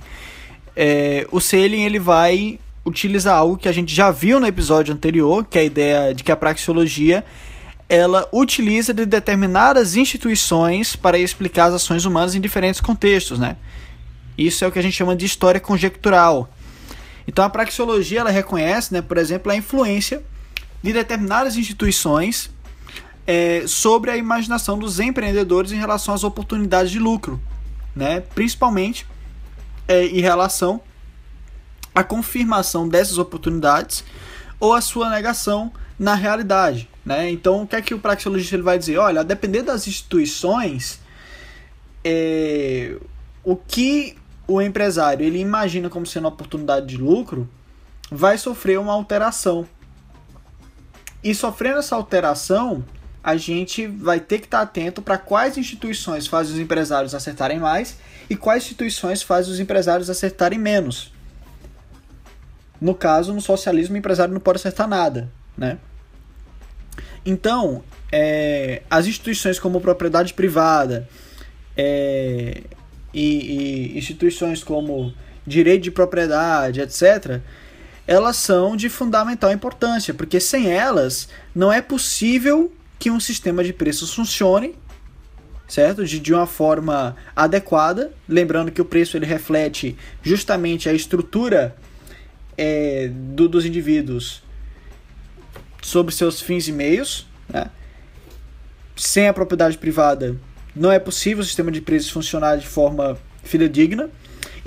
[0.75, 5.43] é, o Selin ele vai utiliza algo que a gente já viu no episódio anterior,
[5.43, 7.25] que é a ideia de que a praxeologia
[7.89, 13.57] ela utiliza de determinadas instituições para explicar as ações humanas em diferentes contextos, né?
[14.37, 16.49] Isso é o que a gente chama de história conjectural.
[17.27, 20.23] Então a praxeologia ela reconhece, né, por exemplo, a influência
[20.81, 22.49] de determinadas instituições
[23.25, 27.41] é, sobre a imaginação dos empreendedores em relação às oportunidades de lucro,
[27.95, 28.21] né?
[28.21, 29.05] Principalmente
[29.87, 30.81] é, em relação
[31.93, 34.03] a confirmação dessas oportunidades
[34.59, 36.87] ou a sua negação na realidade.
[37.03, 37.31] Né?
[37.31, 38.97] Então, o que é que o praxeologista ele vai dizer?
[38.97, 40.99] Olha, a depender das instituições,
[42.03, 42.97] é,
[43.43, 44.15] o que
[44.47, 47.49] o empresário ele imagina como sendo uma oportunidade de lucro
[48.11, 49.67] vai sofrer uma alteração.
[51.23, 52.83] E sofrendo essa alteração,
[53.23, 57.97] a gente vai ter que estar atento para quais instituições fazem os empresários acertarem mais
[58.29, 61.11] e quais instituições fazem os empresários acertarem menos.
[62.79, 65.77] No caso, no socialismo, o empresário não pode acertar nada, né?
[67.25, 71.09] Então, é, as instituições como propriedade privada
[71.75, 72.61] é,
[73.13, 75.13] e, e instituições como
[75.45, 77.41] direito de propriedade, etc.,
[78.07, 83.73] elas são de fundamental importância, porque sem elas não é possível que um sistema de
[83.73, 84.75] preços funcione,
[85.67, 86.05] certo?
[86.05, 91.75] De, de uma forma adequada, lembrando que o preço ele reflete justamente a estrutura
[92.57, 94.41] é, do, dos indivíduos
[95.81, 97.27] sobre seus fins e meios.
[97.49, 97.69] Né?
[98.95, 100.35] Sem a propriedade privada,
[100.73, 104.09] não é possível o sistema de preços funcionar de forma fidedigna.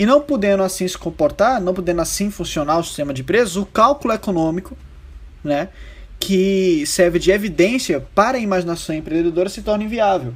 [0.01, 3.67] E não podendo assim se comportar, não podendo assim funcionar o sistema de preços, o
[3.67, 4.75] cálculo econômico,
[5.45, 5.69] né,
[6.19, 10.33] que serve de evidência para a imaginação empreendedora, se torna inviável.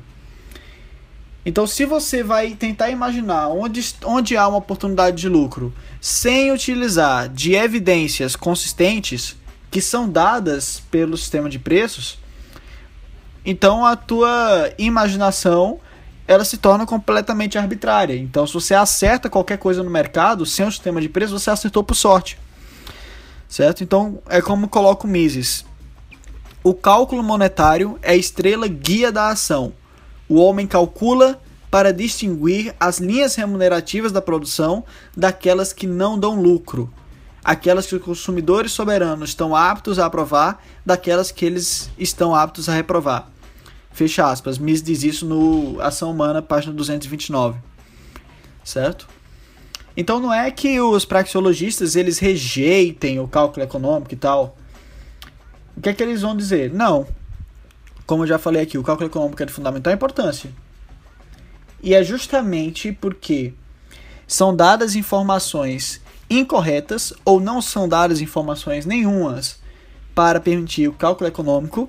[1.47, 7.31] Então, se você vai tentar imaginar onde, onde há uma oportunidade de lucro sem utilizar
[7.31, 9.35] de evidências consistentes
[9.71, 12.19] que são dadas pelo sistema de preços,
[13.47, 15.81] então a tua imaginação
[16.27, 18.17] ela se torna completamente arbitrária.
[18.17, 21.85] Então, se você acerta qualquer coisa no mercado sem o sistema de preços, você acertou
[21.85, 22.39] por sorte.
[23.49, 23.85] Certo?
[23.85, 25.65] Então, é como coloca o Mises.
[26.63, 29.73] O cálculo monetário é a estrela guia da ação
[30.29, 34.85] o homem calcula para distinguir as linhas remunerativas da produção
[35.17, 36.93] daquelas que não dão lucro.
[37.45, 42.73] aquelas que os consumidores soberanos estão aptos a aprovar daquelas que eles estão aptos a
[42.73, 43.29] reprovar.
[43.95, 44.59] Fecha aspas.
[44.59, 47.61] Mises diz isso no Ação Humana, página 229.
[48.65, 49.07] Certo?
[49.97, 54.59] Então não é que os praxeologistas eles rejeitem o cálculo econômico e tal.
[55.77, 56.73] O que é que eles vão dizer?
[56.73, 57.07] Não.
[58.05, 60.51] Como eu já falei aqui, o cálculo econômico é de fundamental importância.
[61.81, 63.55] E é justamente porque
[64.27, 69.61] são dadas informações incorretas ou não são dadas informações nenhumas
[70.17, 71.89] para permitir o cálculo econômico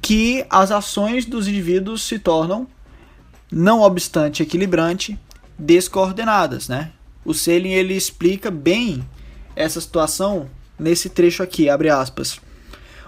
[0.00, 2.66] que as ações dos indivíduos se tornam,
[3.50, 5.18] não obstante equilibrante,
[5.58, 6.92] descoordenadas, né?
[7.24, 9.04] O Selin ele explica bem
[9.54, 10.48] essa situação
[10.78, 12.40] nesse trecho aqui, abre aspas.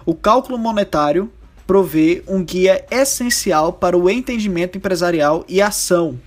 [0.04, 1.32] O cálculo monetário
[1.66, 6.18] provê um guia essencial para o entendimento empresarial e ação.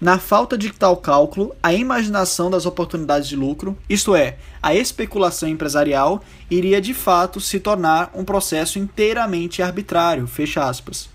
[0.00, 5.48] Na falta de tal cálculo, a imaginação das oportunidades de lucro, isto é, a especulação
[5.48, 10.26] empresarial, iria de fato se tornar um processo inteiramente arbitrário.
[10.26, 11.08] Fecha aspas.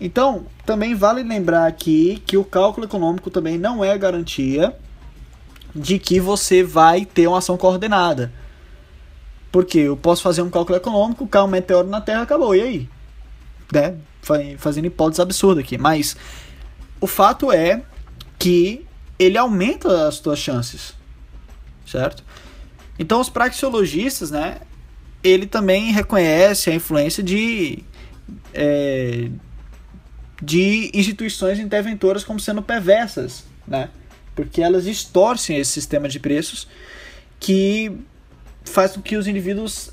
[0.00, 4.74] Então, também vale lembrar aqui que o cálculo econômico também não é garantia
[5.74, 8.32] de que você vai ter uma ação coordenada.
[9.52, 12.88] Porque eu posso fazer um cálculo econômico, cai um meteoro na Terra, acabou, e aí?
[13.70, 13.96] Né?
[14.58, 15.76] Fazendo hipótese absurda aqui.
[15.76, 16.16] Mas
[17.02, 17.82] o fato é
[18.38, 18.86] que
[19.18, 20.94] ele aumenta as tuas chances.
[21.84, 22.24] Certo?
[22.96, 24.60] Então os praxeologistas, né?
[25.22, 27.82] Ele também reconhece a influência de.
[28.54, 29.28] É,
[30.40, 33.90] de instituições interventoras como sendo perversas, né?
[34.34, 36.66] Porque elas distorcem esse sistema de preços
[37.38, 37.92] que
[38.64, 39.90] faz com que os indivíduos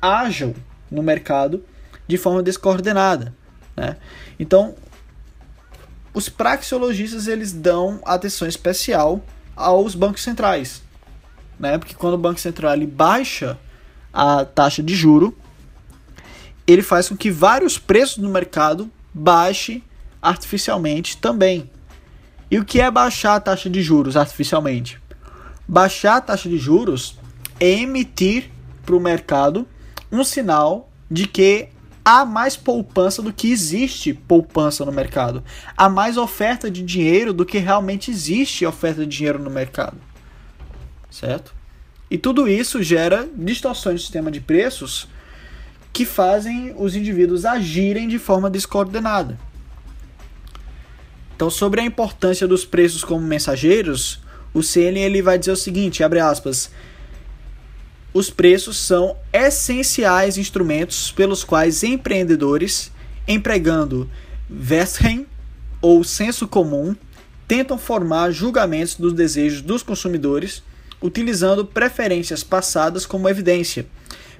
[0.00, 0.54] ajam
[0.90, 1.64] no mercado
[2.06, 3.34] de forma descoordenada,
[3.76, 3.96] né?
[4.38, 4.74] Então,
[6.14, 9.24] os praxeologistas eles dão atenção especial
[9.56, 10.82] aos bancos centrais,
[11.58, 11.78] né?
[11.78, 13.58] Porque quando o banco central ele baixa
[14.12, 15.36] a taxa de juro,
[16.66, 19.82] ele faz com que vários preços no mercado baixe
[20.20, 21.70] artificialmente também.
[22.50, 25.00] E o que é baixar a taxa de juros artificialmente?
[25.66, 27.18] Baixar a taxa de juros
[27.58, 28.50] é emitir
[28.84, 29.66] para o mercado
[30.10, 31.68] um sinal de que
[32.04, 35.42] há mais poupança do que existe poupança no mercado.
[35.76, 39.96] Há mais oferta de dinheiro do que realmente existe oferta de dinheiro no mercado.
[41.10, 41.54] Certo?
[42.10, 45.08] E tudo isso gera distorções do sistema de preços
[45.92, 49.38] que fazem os indivíduos agirem de forma descoordenada.
[51.36, 54.20] Então, sobre a importância dos preços como mensageiros,
[54.54, 56.70] o CN ele vai dizer o seguinte, abre aspas,
[58.14, 62.92] os preços são essenciais instrumentos pelos quais empreendedores,
[63.26, 64.10] empregando
[64.50, 65.26] Western
[65.80, 66.94] ou senso comum,
[67.48, 70.62] tentam formar julgamentos dos desejos dos consumidores,
[71.00, 73.86] utilizando preferências passadas como evidência.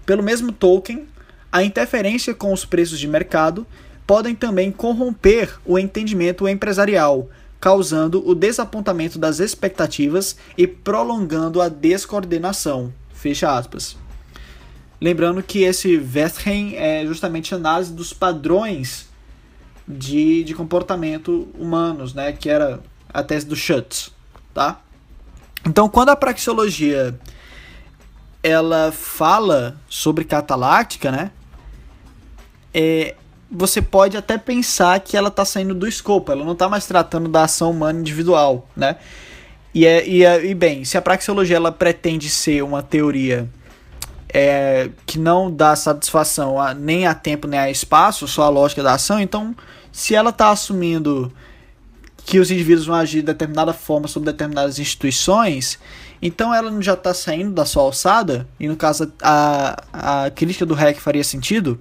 [0.05, 1.07] Pelo mesmo token,
[1.51, 3.67] a interferência com os preços de mercado
[4.07, 7.29] podem também corromper o entendimento empresarial,
[7.61, 12.93] causando o desapontamento das expectativas e prolongando a descoordenação.
[13.23, 13.97] Fecha aspas.
[15.01, 19.09] Lembrando que esse Western é justamente a análise dos padrões
[19.87, 22.81] de, de comportamento humanos, né, que era
[23.15, 24.11] a tese do Schutz,
[24.53, 24.81] tá?
[25.65, 27.17] Então, quando a praxeologia
[28.43, 31.31] ela fala sobre cataláctica, né,
[32.75, 33.15] é,
[33.49, 37.29] você pode até pensar que ela está saindo do escopo, ela não está mais tratando
[37.29, 38.97] da ação humana individual, né?
[39.75, 43.49] E, é, e, é, e bem, se a praxeologia ela pretende ser uma teoria
[44.29, 48.83] é, que não dá satisfação a, nem a tempo nem a espaço, só a lógica
[48.83, 49.55] da ação, então
[49.91, 51.33] se ela está assumindo
[52.25, 55.79] que os indivíduos vão agir de determinada forma sobre determinadas instituições,
[56.21, 60.75] então ela já está saindo da sua alçada, e no caso a, a crítica do
[60.75, 61.81] REC faria sentido,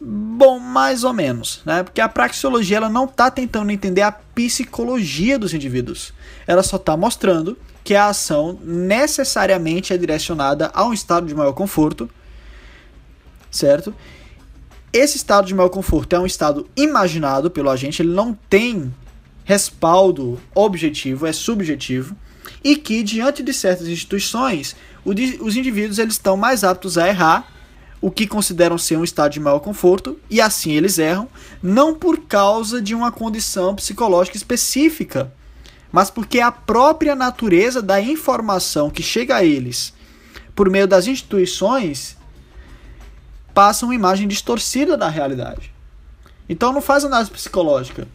[0.00, 1.82] Bom, mais ou menos, né?
[1.82, 6.12] Porque a praxeologia ela não está tentando entender a psicologia dos indivíduos.
[6.46, 11.52] Ela só está mostrando que a ação necessariamente é direcionada a um estado de maior
[11.52, 12.08] conforto,
[13.50, 13.92] certo?
[14.92, 18.94] Esse estado de maior conforto é um estado imaginado pelo agente, ele não tem
[19.44, 22.14] respaldo objetivo, é subjetivo,
[22.62, 27.57] e que diante de certas instituições, os indivíduos eles estão mais aptos a errar
[28.00, 31.28] o que consideram ser um estado de maior conforto, e assim eles erram,
[31.62, 35.32] não por causa de uma condição psicológica específica,
[35.90, 39.92] mas porque a própria natureza da informação que chega a eles
[40.54, 42.16] por meio das instituições
[43.54, 45.72] passa uma imagem distorcida da realidade.
[46.48, 48.06] Então não faz análise psicológica.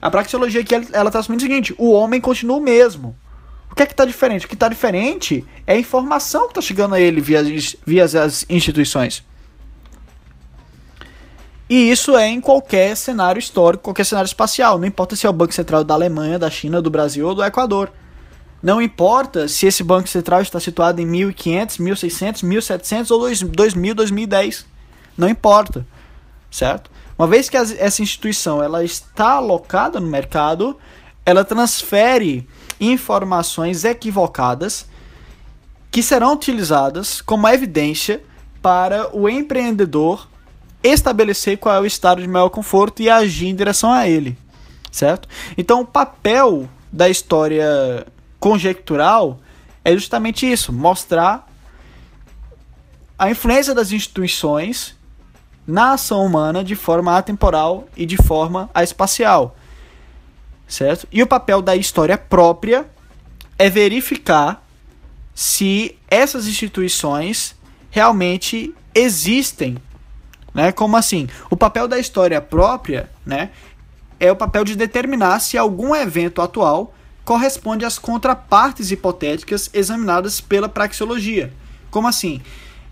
[0.00, 3.16] A praxeologia aqui ela está assumindo o seguinte: o homem continua o mesmo.
[3.70, 4.46] O que é que está diferente?
[4.46, 7.42] O que está diferente é a informação que está chegando a ele via,
[7.84, 9.24] via as instituições.
[11.68, 14.78] E isso é em qualquer cenário histórico, qualquer cenário espacial.
[14.78, 17.44] Não importa se é o Banco Central da Alemanha, da China, do Brasil ou do
[17.44, 17.92] Equador.
[18.62, 24.66] Não importa se esse Banco Central está situado em 1500, 1600, 1700 ou 2000, 2010.
[25.16, 25.86] Não importa,
[26.50, 26.90] certo?
[27.18, 30.76] Uma vez que essa instituição ela está alocada no mercado,
[31.26, 32.48] ela transfere
[32.80, 34.86] informações equivocadas
[35.90, 38.22] que serão utilizadas como evidência
[38.62, 40.28] para o empreendedor
[40.82, 44.36] estabelecer qual é o estado de maior conforto e agir em direção a ele,
[44.90, 45.28] certo?
[45.56, 48.06] Então, o papel da história
[48.38, 49.38] conjectural
[49.84, 51.48] é justamente isso, mostrar
[53.18, 54.96] a influência das instituições
[55.66, 59.56] na ação humana de forma atemporal e de forma espacial,
[60.66, 61.06] certo?
[61.10, 62.86] E o papel da história própria
[63.58, 64.64] é verificar
[65.34, 67.54] se essas instituições
[67.90, 69.76] realmente existem
[70.54, 70.72] né?
[70.72, 71.28] Como assim?
[71.50, 73.50] O papel da história própria né,
[74.18, 76.94] é o papel de determinar se algum evento atual
[77.24, 81.52] corresponde às contrapartes hipotéticas examinadas pela praxeologia.
[81.90, 82.40] Como assim?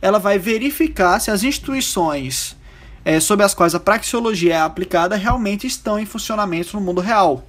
[0.00, 2.56] Ela vai verificar se as instituições
[3.04, 7.46] é, sob as quais a praxeologia é aplicada realmente estão em funcionamento no mundo real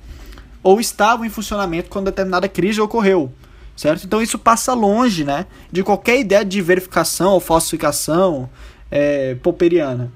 [0.63, 3.31] ou estavam em funcionamento quando determinada crise ocorreu,
[3.75, 4.05] certo?
[4.05, 8.49] Então isso passa longe, né, de qualquer ideia de verificação ou falsificação
[8.89, 10.11] é, popperiana.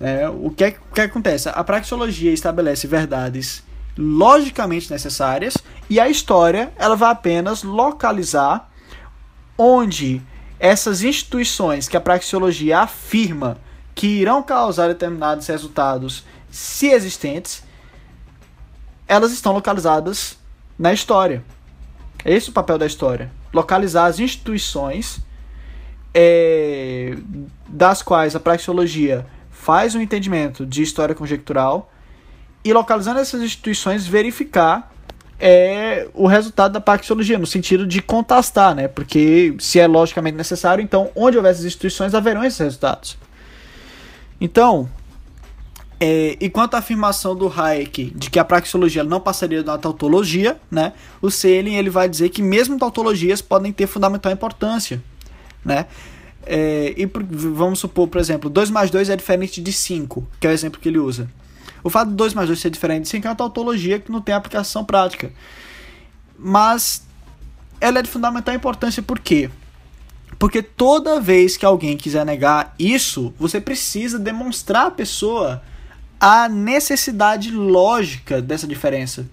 [0.00, 1.48] É, o, que, é, o que acontece?
[1.48, 3.62] A praxeologia estabelece verdades
[3.96, 5.56] logicamente necessárias
[5.88, 8.70] e a história ela vai apenas localizar
[9.56, 10.22] onde
[10.58, 13.58] essas instituições que a praxeologia afirma
[13.94, 17.62] que irão causar determinados resultados, se existentes,
[19.06, 20.38] elas estão localizadas
[20.78, 21.44] na história.
[22.24, 23.30] Esse é o papel da história.
[23.52, 25.20] Localizar as instituições
[26.14, 27.16] é,
[27.68, 31.90] das quais a praxeologia faz um entendimento de história conjectural
[32.64, 34.92] e localizando essas instituições verificar
[35.44, 38.86] é o resultado da praxeologia, no sentido de contrastar, né?
[38.86, 43.18] Porque se é logicamente necessário, então onde houver essas instituições haverão esses resultados.
[44.40, 44.88] Então,
[45.98, 50.60] é, e quanto à afirmação do Hayek de que a praxeologia não passaria da tautologia,
[50.70, 50.92] né?
[51.20, 55.02] O Selin ele vai dizer que mesmo tautologias podem ter fundamental importância,
[55.64, 55.86] né?
[56.44, 60.50] É, e vamos supor, por exemplo, 2 mais 2 é diferente de 5, que é
[60.50, 61.28] o exemplo que ele usa.
[61.84, 64.20] O fato de 2 mais 2 ser diferente de 5 é uma tautologia que não
[64.20, 65.32] tem aplicação prática.
[66.38, 67.06] Mas
[67.80, 69.50] ela é de fundamental importância por quê?
[70.38, 75.62] Porque toda vez que alguém quiser negar isso, você precisa demonstrar à pessoa
[76.20, 79.26] a necessidade lógica dessa diferença.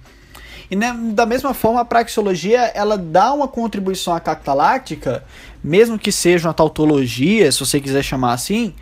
[0.69, 5.23] E né, da mesma forma, a praxeologia ela dá uma contribuição à Cacta Láctica,
[5.63, 8.73] mesmo que seja uma tautologia, se você quiser chamar assim,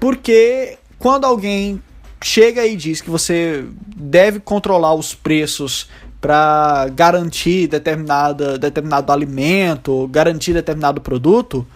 [0.00, 1.82] porque quando alguém
[2.22, 3.64] chega e diz que você
[3.96, 5.88] deve controlar os preços
[6.20, 11.66] para garantir determinada, determinado alimento, garantir determinado produto,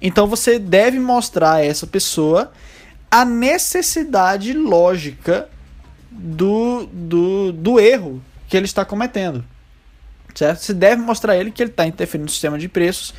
[0.00, 2.52] então você deve mostrar a essa pessoa
[3.10, 5.48] a necessidade lógica
[6.10, 9.44] do, do, do erro que ele está cometendo.
[10.34, 10.60] Certo?
[10.60, 13.14] Você deve mostrar a ele que ele está interferindo no sistema de preços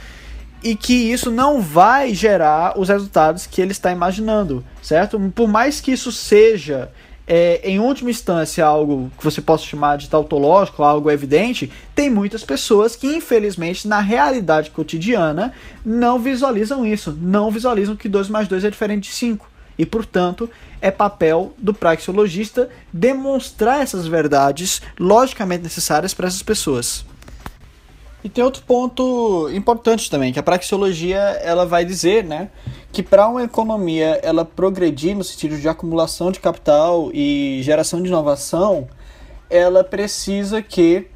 [0.63, 5.19] e que isso não vai gerar os resultados que ele está imaginando, certo?
[5.33, 6.91] Por mais que isso seja,
[7.25, 12.43] é, em última instância, algo que você possa chamar de tautológico, algo evidente, tem muitas
[12.43, 15.53] pessoas que, infelizmente, na realidade cotidiana,
[15.85, 19.47] não visualizam isso, não visualizam que 2 mais 2 é diferente de 5
[19.77, 20.49] e, portanto,
[20.81, 27.05] é papel do praxeologista demonstrar essas verdades logicamente necessárias para essas pessoas.
[28.23, 32.49] E tem outro ponto importante também, que a praxeologia ela vai dizer, né,
[32.91, 38.09] que para uma economia ela progredir no sentido de acumulação de capital e geração de
[38.09, 38.89] inovação,
[39.49, 41.07] ela precisa que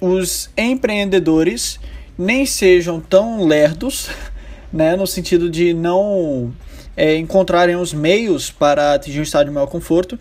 [0.00, 1.80] os empreendedores
[2.16, 4.08] nem sejam tão lerdos,
[4.72, 6.52] né, no sentido de não
[6.96, 10.18] é, encontrarem os meios para atingir um estado de maior conforto,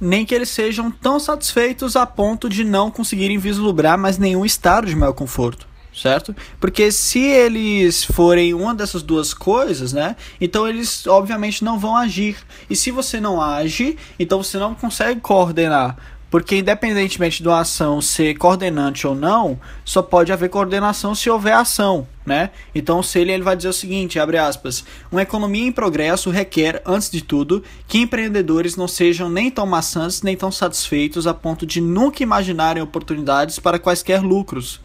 [0.00, 4.86] nem que eles sejam tão satisfeitos a ponto de não conseguirem vislumbrar mais nenhum estado
[4.86, 6.34] de maior conforto, certo?
[6.60, 10.16] Porque se eles forem uma dessas duas coisas, né?
[10.40, 12.36] Então eles obviamente não vão agir.
[12.70, 15.96] E se você não age, então você não consegue coordenar
[16.30, 21.54] Porque independentemente de uma ação ser coordenante ou não, só pode haver coordenação se houver
[21.54, 22.50] ação, né?
[22.74, 26.82] Então o Selig ele vai dizer o seguinte, abre aspas, uma economia em progresso requer,
[26.84, 31.64] antes de tudo, que empreendedores não sejam nem tão maçantes nem tão satisfeitos a ponto
[31.64, 34.80] de nunca imaginarem oportunidades para quaisquer lucros.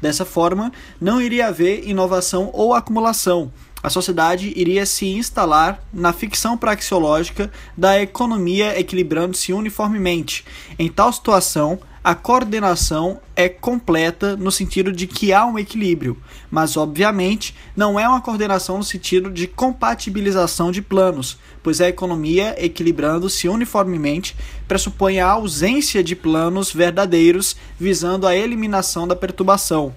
[0.00, 3.50] Dessa forma, não iria haver inovação ou acumulação,
[3.86, 10.44] a sociedade iria se instalar na ficção praxeológica da economia equilibrando-se uniformemente.
[10.76, 16.16] Em tal situação, a coordenação é completa no sentido de que há um equilíbrio,
[16.50, 22.56] mas obviamente não é uma coordenação no sentido de compatibilização de planos, pois a economia
[22.58, 29.94] equilibrando-se uniformemente pressupõe a ausência de planos verdadeiros visando a eliminação da perturbação.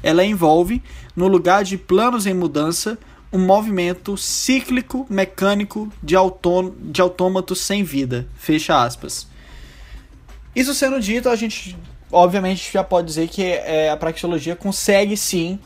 [0.00, 0.80] Ela envolve,
[1.14, 2.98] no lugar de planos em mudança,
[3.32, 8.26] um movimento cíclico mecânico de, autô de autômatos sem vida.
[8.36, 9.26] Fecha aspas.
[10.54, 11.76] Isso sendo dito, a gente
[12.10, 15.58] obviamente já pode dizer que é, a praxeologia consegue sim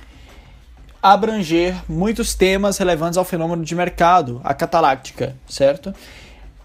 [1.02, 5.92] abranger muitos temas relevantes ao fenômeno de mercado, a cataláctica, certo?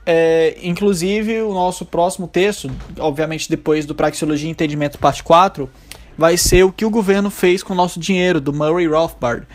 [0.06, 5.70] É, inclusive, o nosso próximo texto, obviamente depois do Praxeologia e Entendimento parte 4,
[6.18, 9.46] vai ser o que o governo fez com o nosso dinheiro, do Murray Rothbard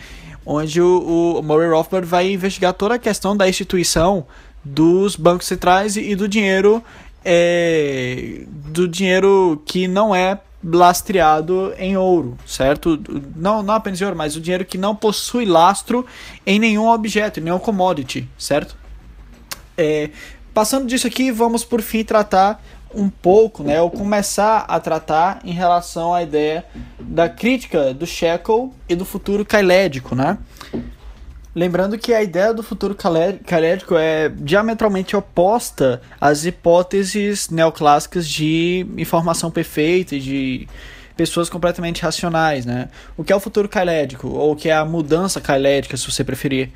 [0.47, 4.25] onde o, o Murray Rothbard vai investigar toda a questão da instituição
[4.63, 6.81] dos bancos centrais e, do dinheiro
[7.23, 12.97] é, do dinheiro que não é lastreado em ouro, certo?
[13.35, 16.05] Não, não apenas em ouro, mas o dinheiro que não possui lastro
[16.45, 18.77] em nenhum objeto, em nenhum commodity, certo?
[19.77, 20.09] É,
[20.53, 22.63] passando disso aqui, vamos por fim tratar
[22.93, 26.65] um pouco, né, ou começar a tratar em relação à ideia
[26.99, 30.37] da crítica do Shekel e do futuro kailédico, né?
[31.55, 39.49] Lembrando que a ideia do futuro kailédico é diametralmente oposta às hipóteses neoclássicas de informação
[39.49, 40.67] perfeita e de
[41.15, 42.89] pessoas completamente racionais, né?
[43.17, 46.23] O que é o futuro kailédico, ou o que é a mudança kailédica, se você
[46.23, 46.69] preferir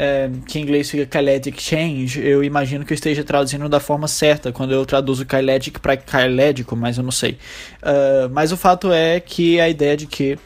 [0.00, 4.06] é, que em inglês fica Kyletic Change, eu imagino que eu esteja traduzindo da forma
[4.06, 7.32] certa quando eu traduzo Kyletic para Kylédico, mas eu não sei.
[7.82, 10.38] Uh, mas o fato é que a ideia de que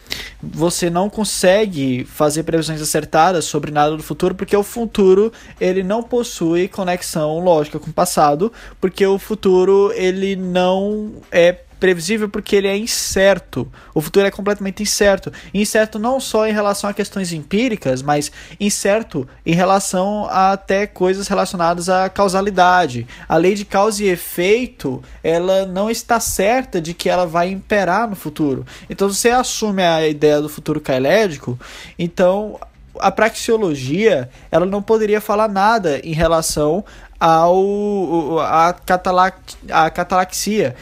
[0.42, 5.30] você não consegue fazer previsões acertadas sobre nada do futuro porque o futuro
[5.60, 8.50] ele não possui conexão lógica com o passado,
[8.80, 13.66] porque o futuro ele não é previsível porque ele é incerto.
[13.92, 15.32] O futuro é completamente incerto.
[15.52, 18.30] Incerto não só em relação a questões empíricas, mas
[18.60, 23.04] incerto em relação a até coisas relacionadas à causalidade.
[23.28, 28.08] A lei de causa e efeito, ela não está certa de que ela vai imperar
[28.08, 28.64] no futuro.
[28.88, 31.58] Então, você assume a ideia do futuro kailédico,
[31.98, 32.60] então
[33.00, 36.84] a praxeologia ela não poderia falar nada em relação
[37.18, 39.36] ao a, catalac,
[39.70, 40.74] a catalaxia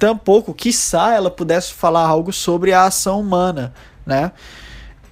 [0.00, 3.74] tampouco, quiçá, ela pudesse falar algo sobre a ação humana,
[4.04, 4.32] né?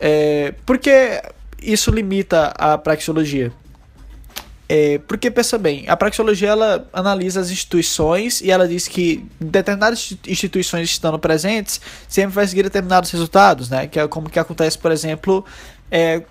[0.01, 1.23] É, porque
[1.63, 3.53] isso limita a praxeologia?
[4.67, 10.15] É, porque pensa bem, a praxeologia ela analisa as instituições e ela diz que determinadas
[10.27, 13.87] instituições estando presentes sempre vai seguir determinados resultados, né?
[13.87, 15.45] Que é como que acontece, por exemplo,
[15.91, 16.23] é,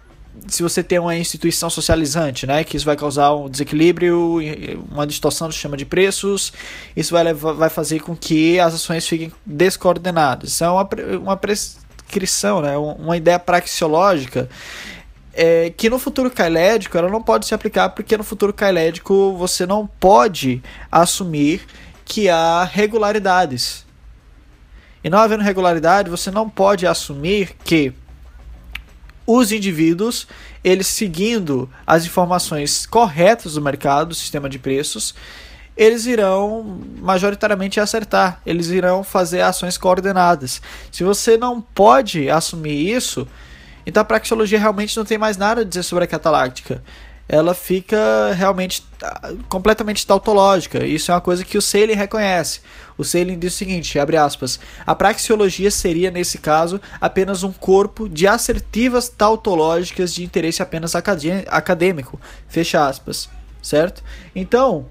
[0.48, 4.40] se você tem uma instituição socializante, né, que isso vai causar um desequilíbrio,
[4.92, 6.54] uma distorção do sistema de preços,
[6.96, 10.52] isso vai, levar, vai fazer com que as ações fiquem descoordenadas.
[10.52, 10.88] Isso é uma,
[11.22, 14.50] uma prescrição, né, uma ideia praxeológica
[15.38, 19.68] é, que no futuro kailédico ela não pode se aplicar porque no futuro kailédico você
[19.68, 21.62] não pode assumir
[22.04, 23.86] que há regularidades.
[25.04, 27.94] E não havendo regularidade, você não pode assumir que
[29.28, 30.26] os indivíduos,
[30.64, 35.14] eles seguindo as informações corretas do mercado, do sistema de preços,
[35.76, 40.62] eles irão majoritariamente acertar, eles irão fazer ações coordenadas.
[40.92, 43.28] Se você não pode assumir isso,
[43.86, 46.82] então a praxeologia realmente não tem mais nada a dizer sobre a cataláctica
[47.30, 50.86] ela fica realmente ah, completamente tautológica.
[50.86, 52.62] Isso é uma coisa que o Salem reconhece.
[52.98, 58.08] O Salem diz o seguinte, abre aspas, a praxeologia seria, nesse caso, apenas um corpo
[58.08, 63.30] de assertivas tautológicas de interesse apenas acadêmico, fecha aspas,
[63.62, 64.04] certo?
[64.36, 64.88] Então,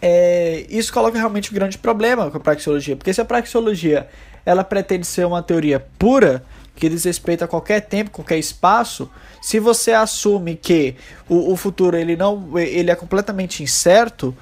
[0.00, 4.08] é, isso coloca realmente um grande problema com a praxeologia, porque se a praxeologia
[4.44, 9.10] ela pretende ser uma teoria pura, que diz respeito a qualquer tempo, qualquer espaço,
[9.40, 10.96] se você assume que
[11.28, 14.34] o, o futuro ele não ele é completamente incerto,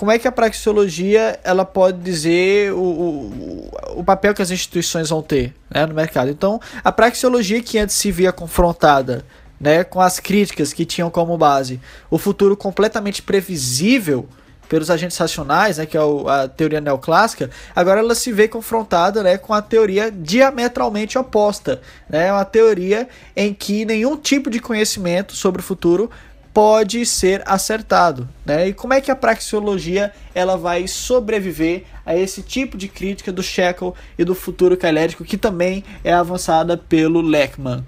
[0.00, 5.10] como é que a praxeologia ela pode dizer o, o, o papel que as instituições
[5.10, 6.30] vão ter né, no mercado?
[6.30, 9.24] Então, a praxeologia que antes se via confrontada
[9.60, 11.78] né, com as críticas que tinham como base
[12.10, 14.26] o futuro completamente previsível,
[14.70, 19.36] pelos agentes racionais, né, que é a teoria neoclássica, agora ela se vê confrontada né,
[19.36, 21.82] com a teoria diametralmente oposta.
[22.08, 26.08] Né, uma teoria em que nenhum tipo de conhecimento sobre o futuro
[26.54, 28.68] pode ser acertado, né?
[28.68, 33.40] E como é que a praxeologia ela vai sobreviver a esse tipo de crítica do
[33.40, 37.84] Shekel e do futuro calético que também é avançada pelo Leckman?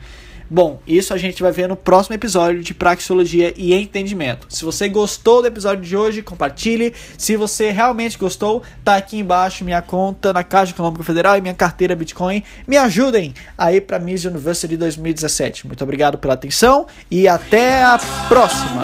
[0.53, 4.47] Bom, isso a gente vai ver no próximo episódio de Praxeologia e Entendimento.
[4.51, 6.93] Se você gostou do episódio de hoje, compartilhe.
[7.17, 11.55] Se você realmente gostou, tá aqui embaixo minha conta na Caixa Econômica Federal e minha
[11.55, 12.43] carteira Bitcoin.
[12.69, 15.67] Me ajudem aí para Miss University 2017.
[15.67, 17.99] Muito obrigado pela atenção e até a
[18.29, 18.83] próxima.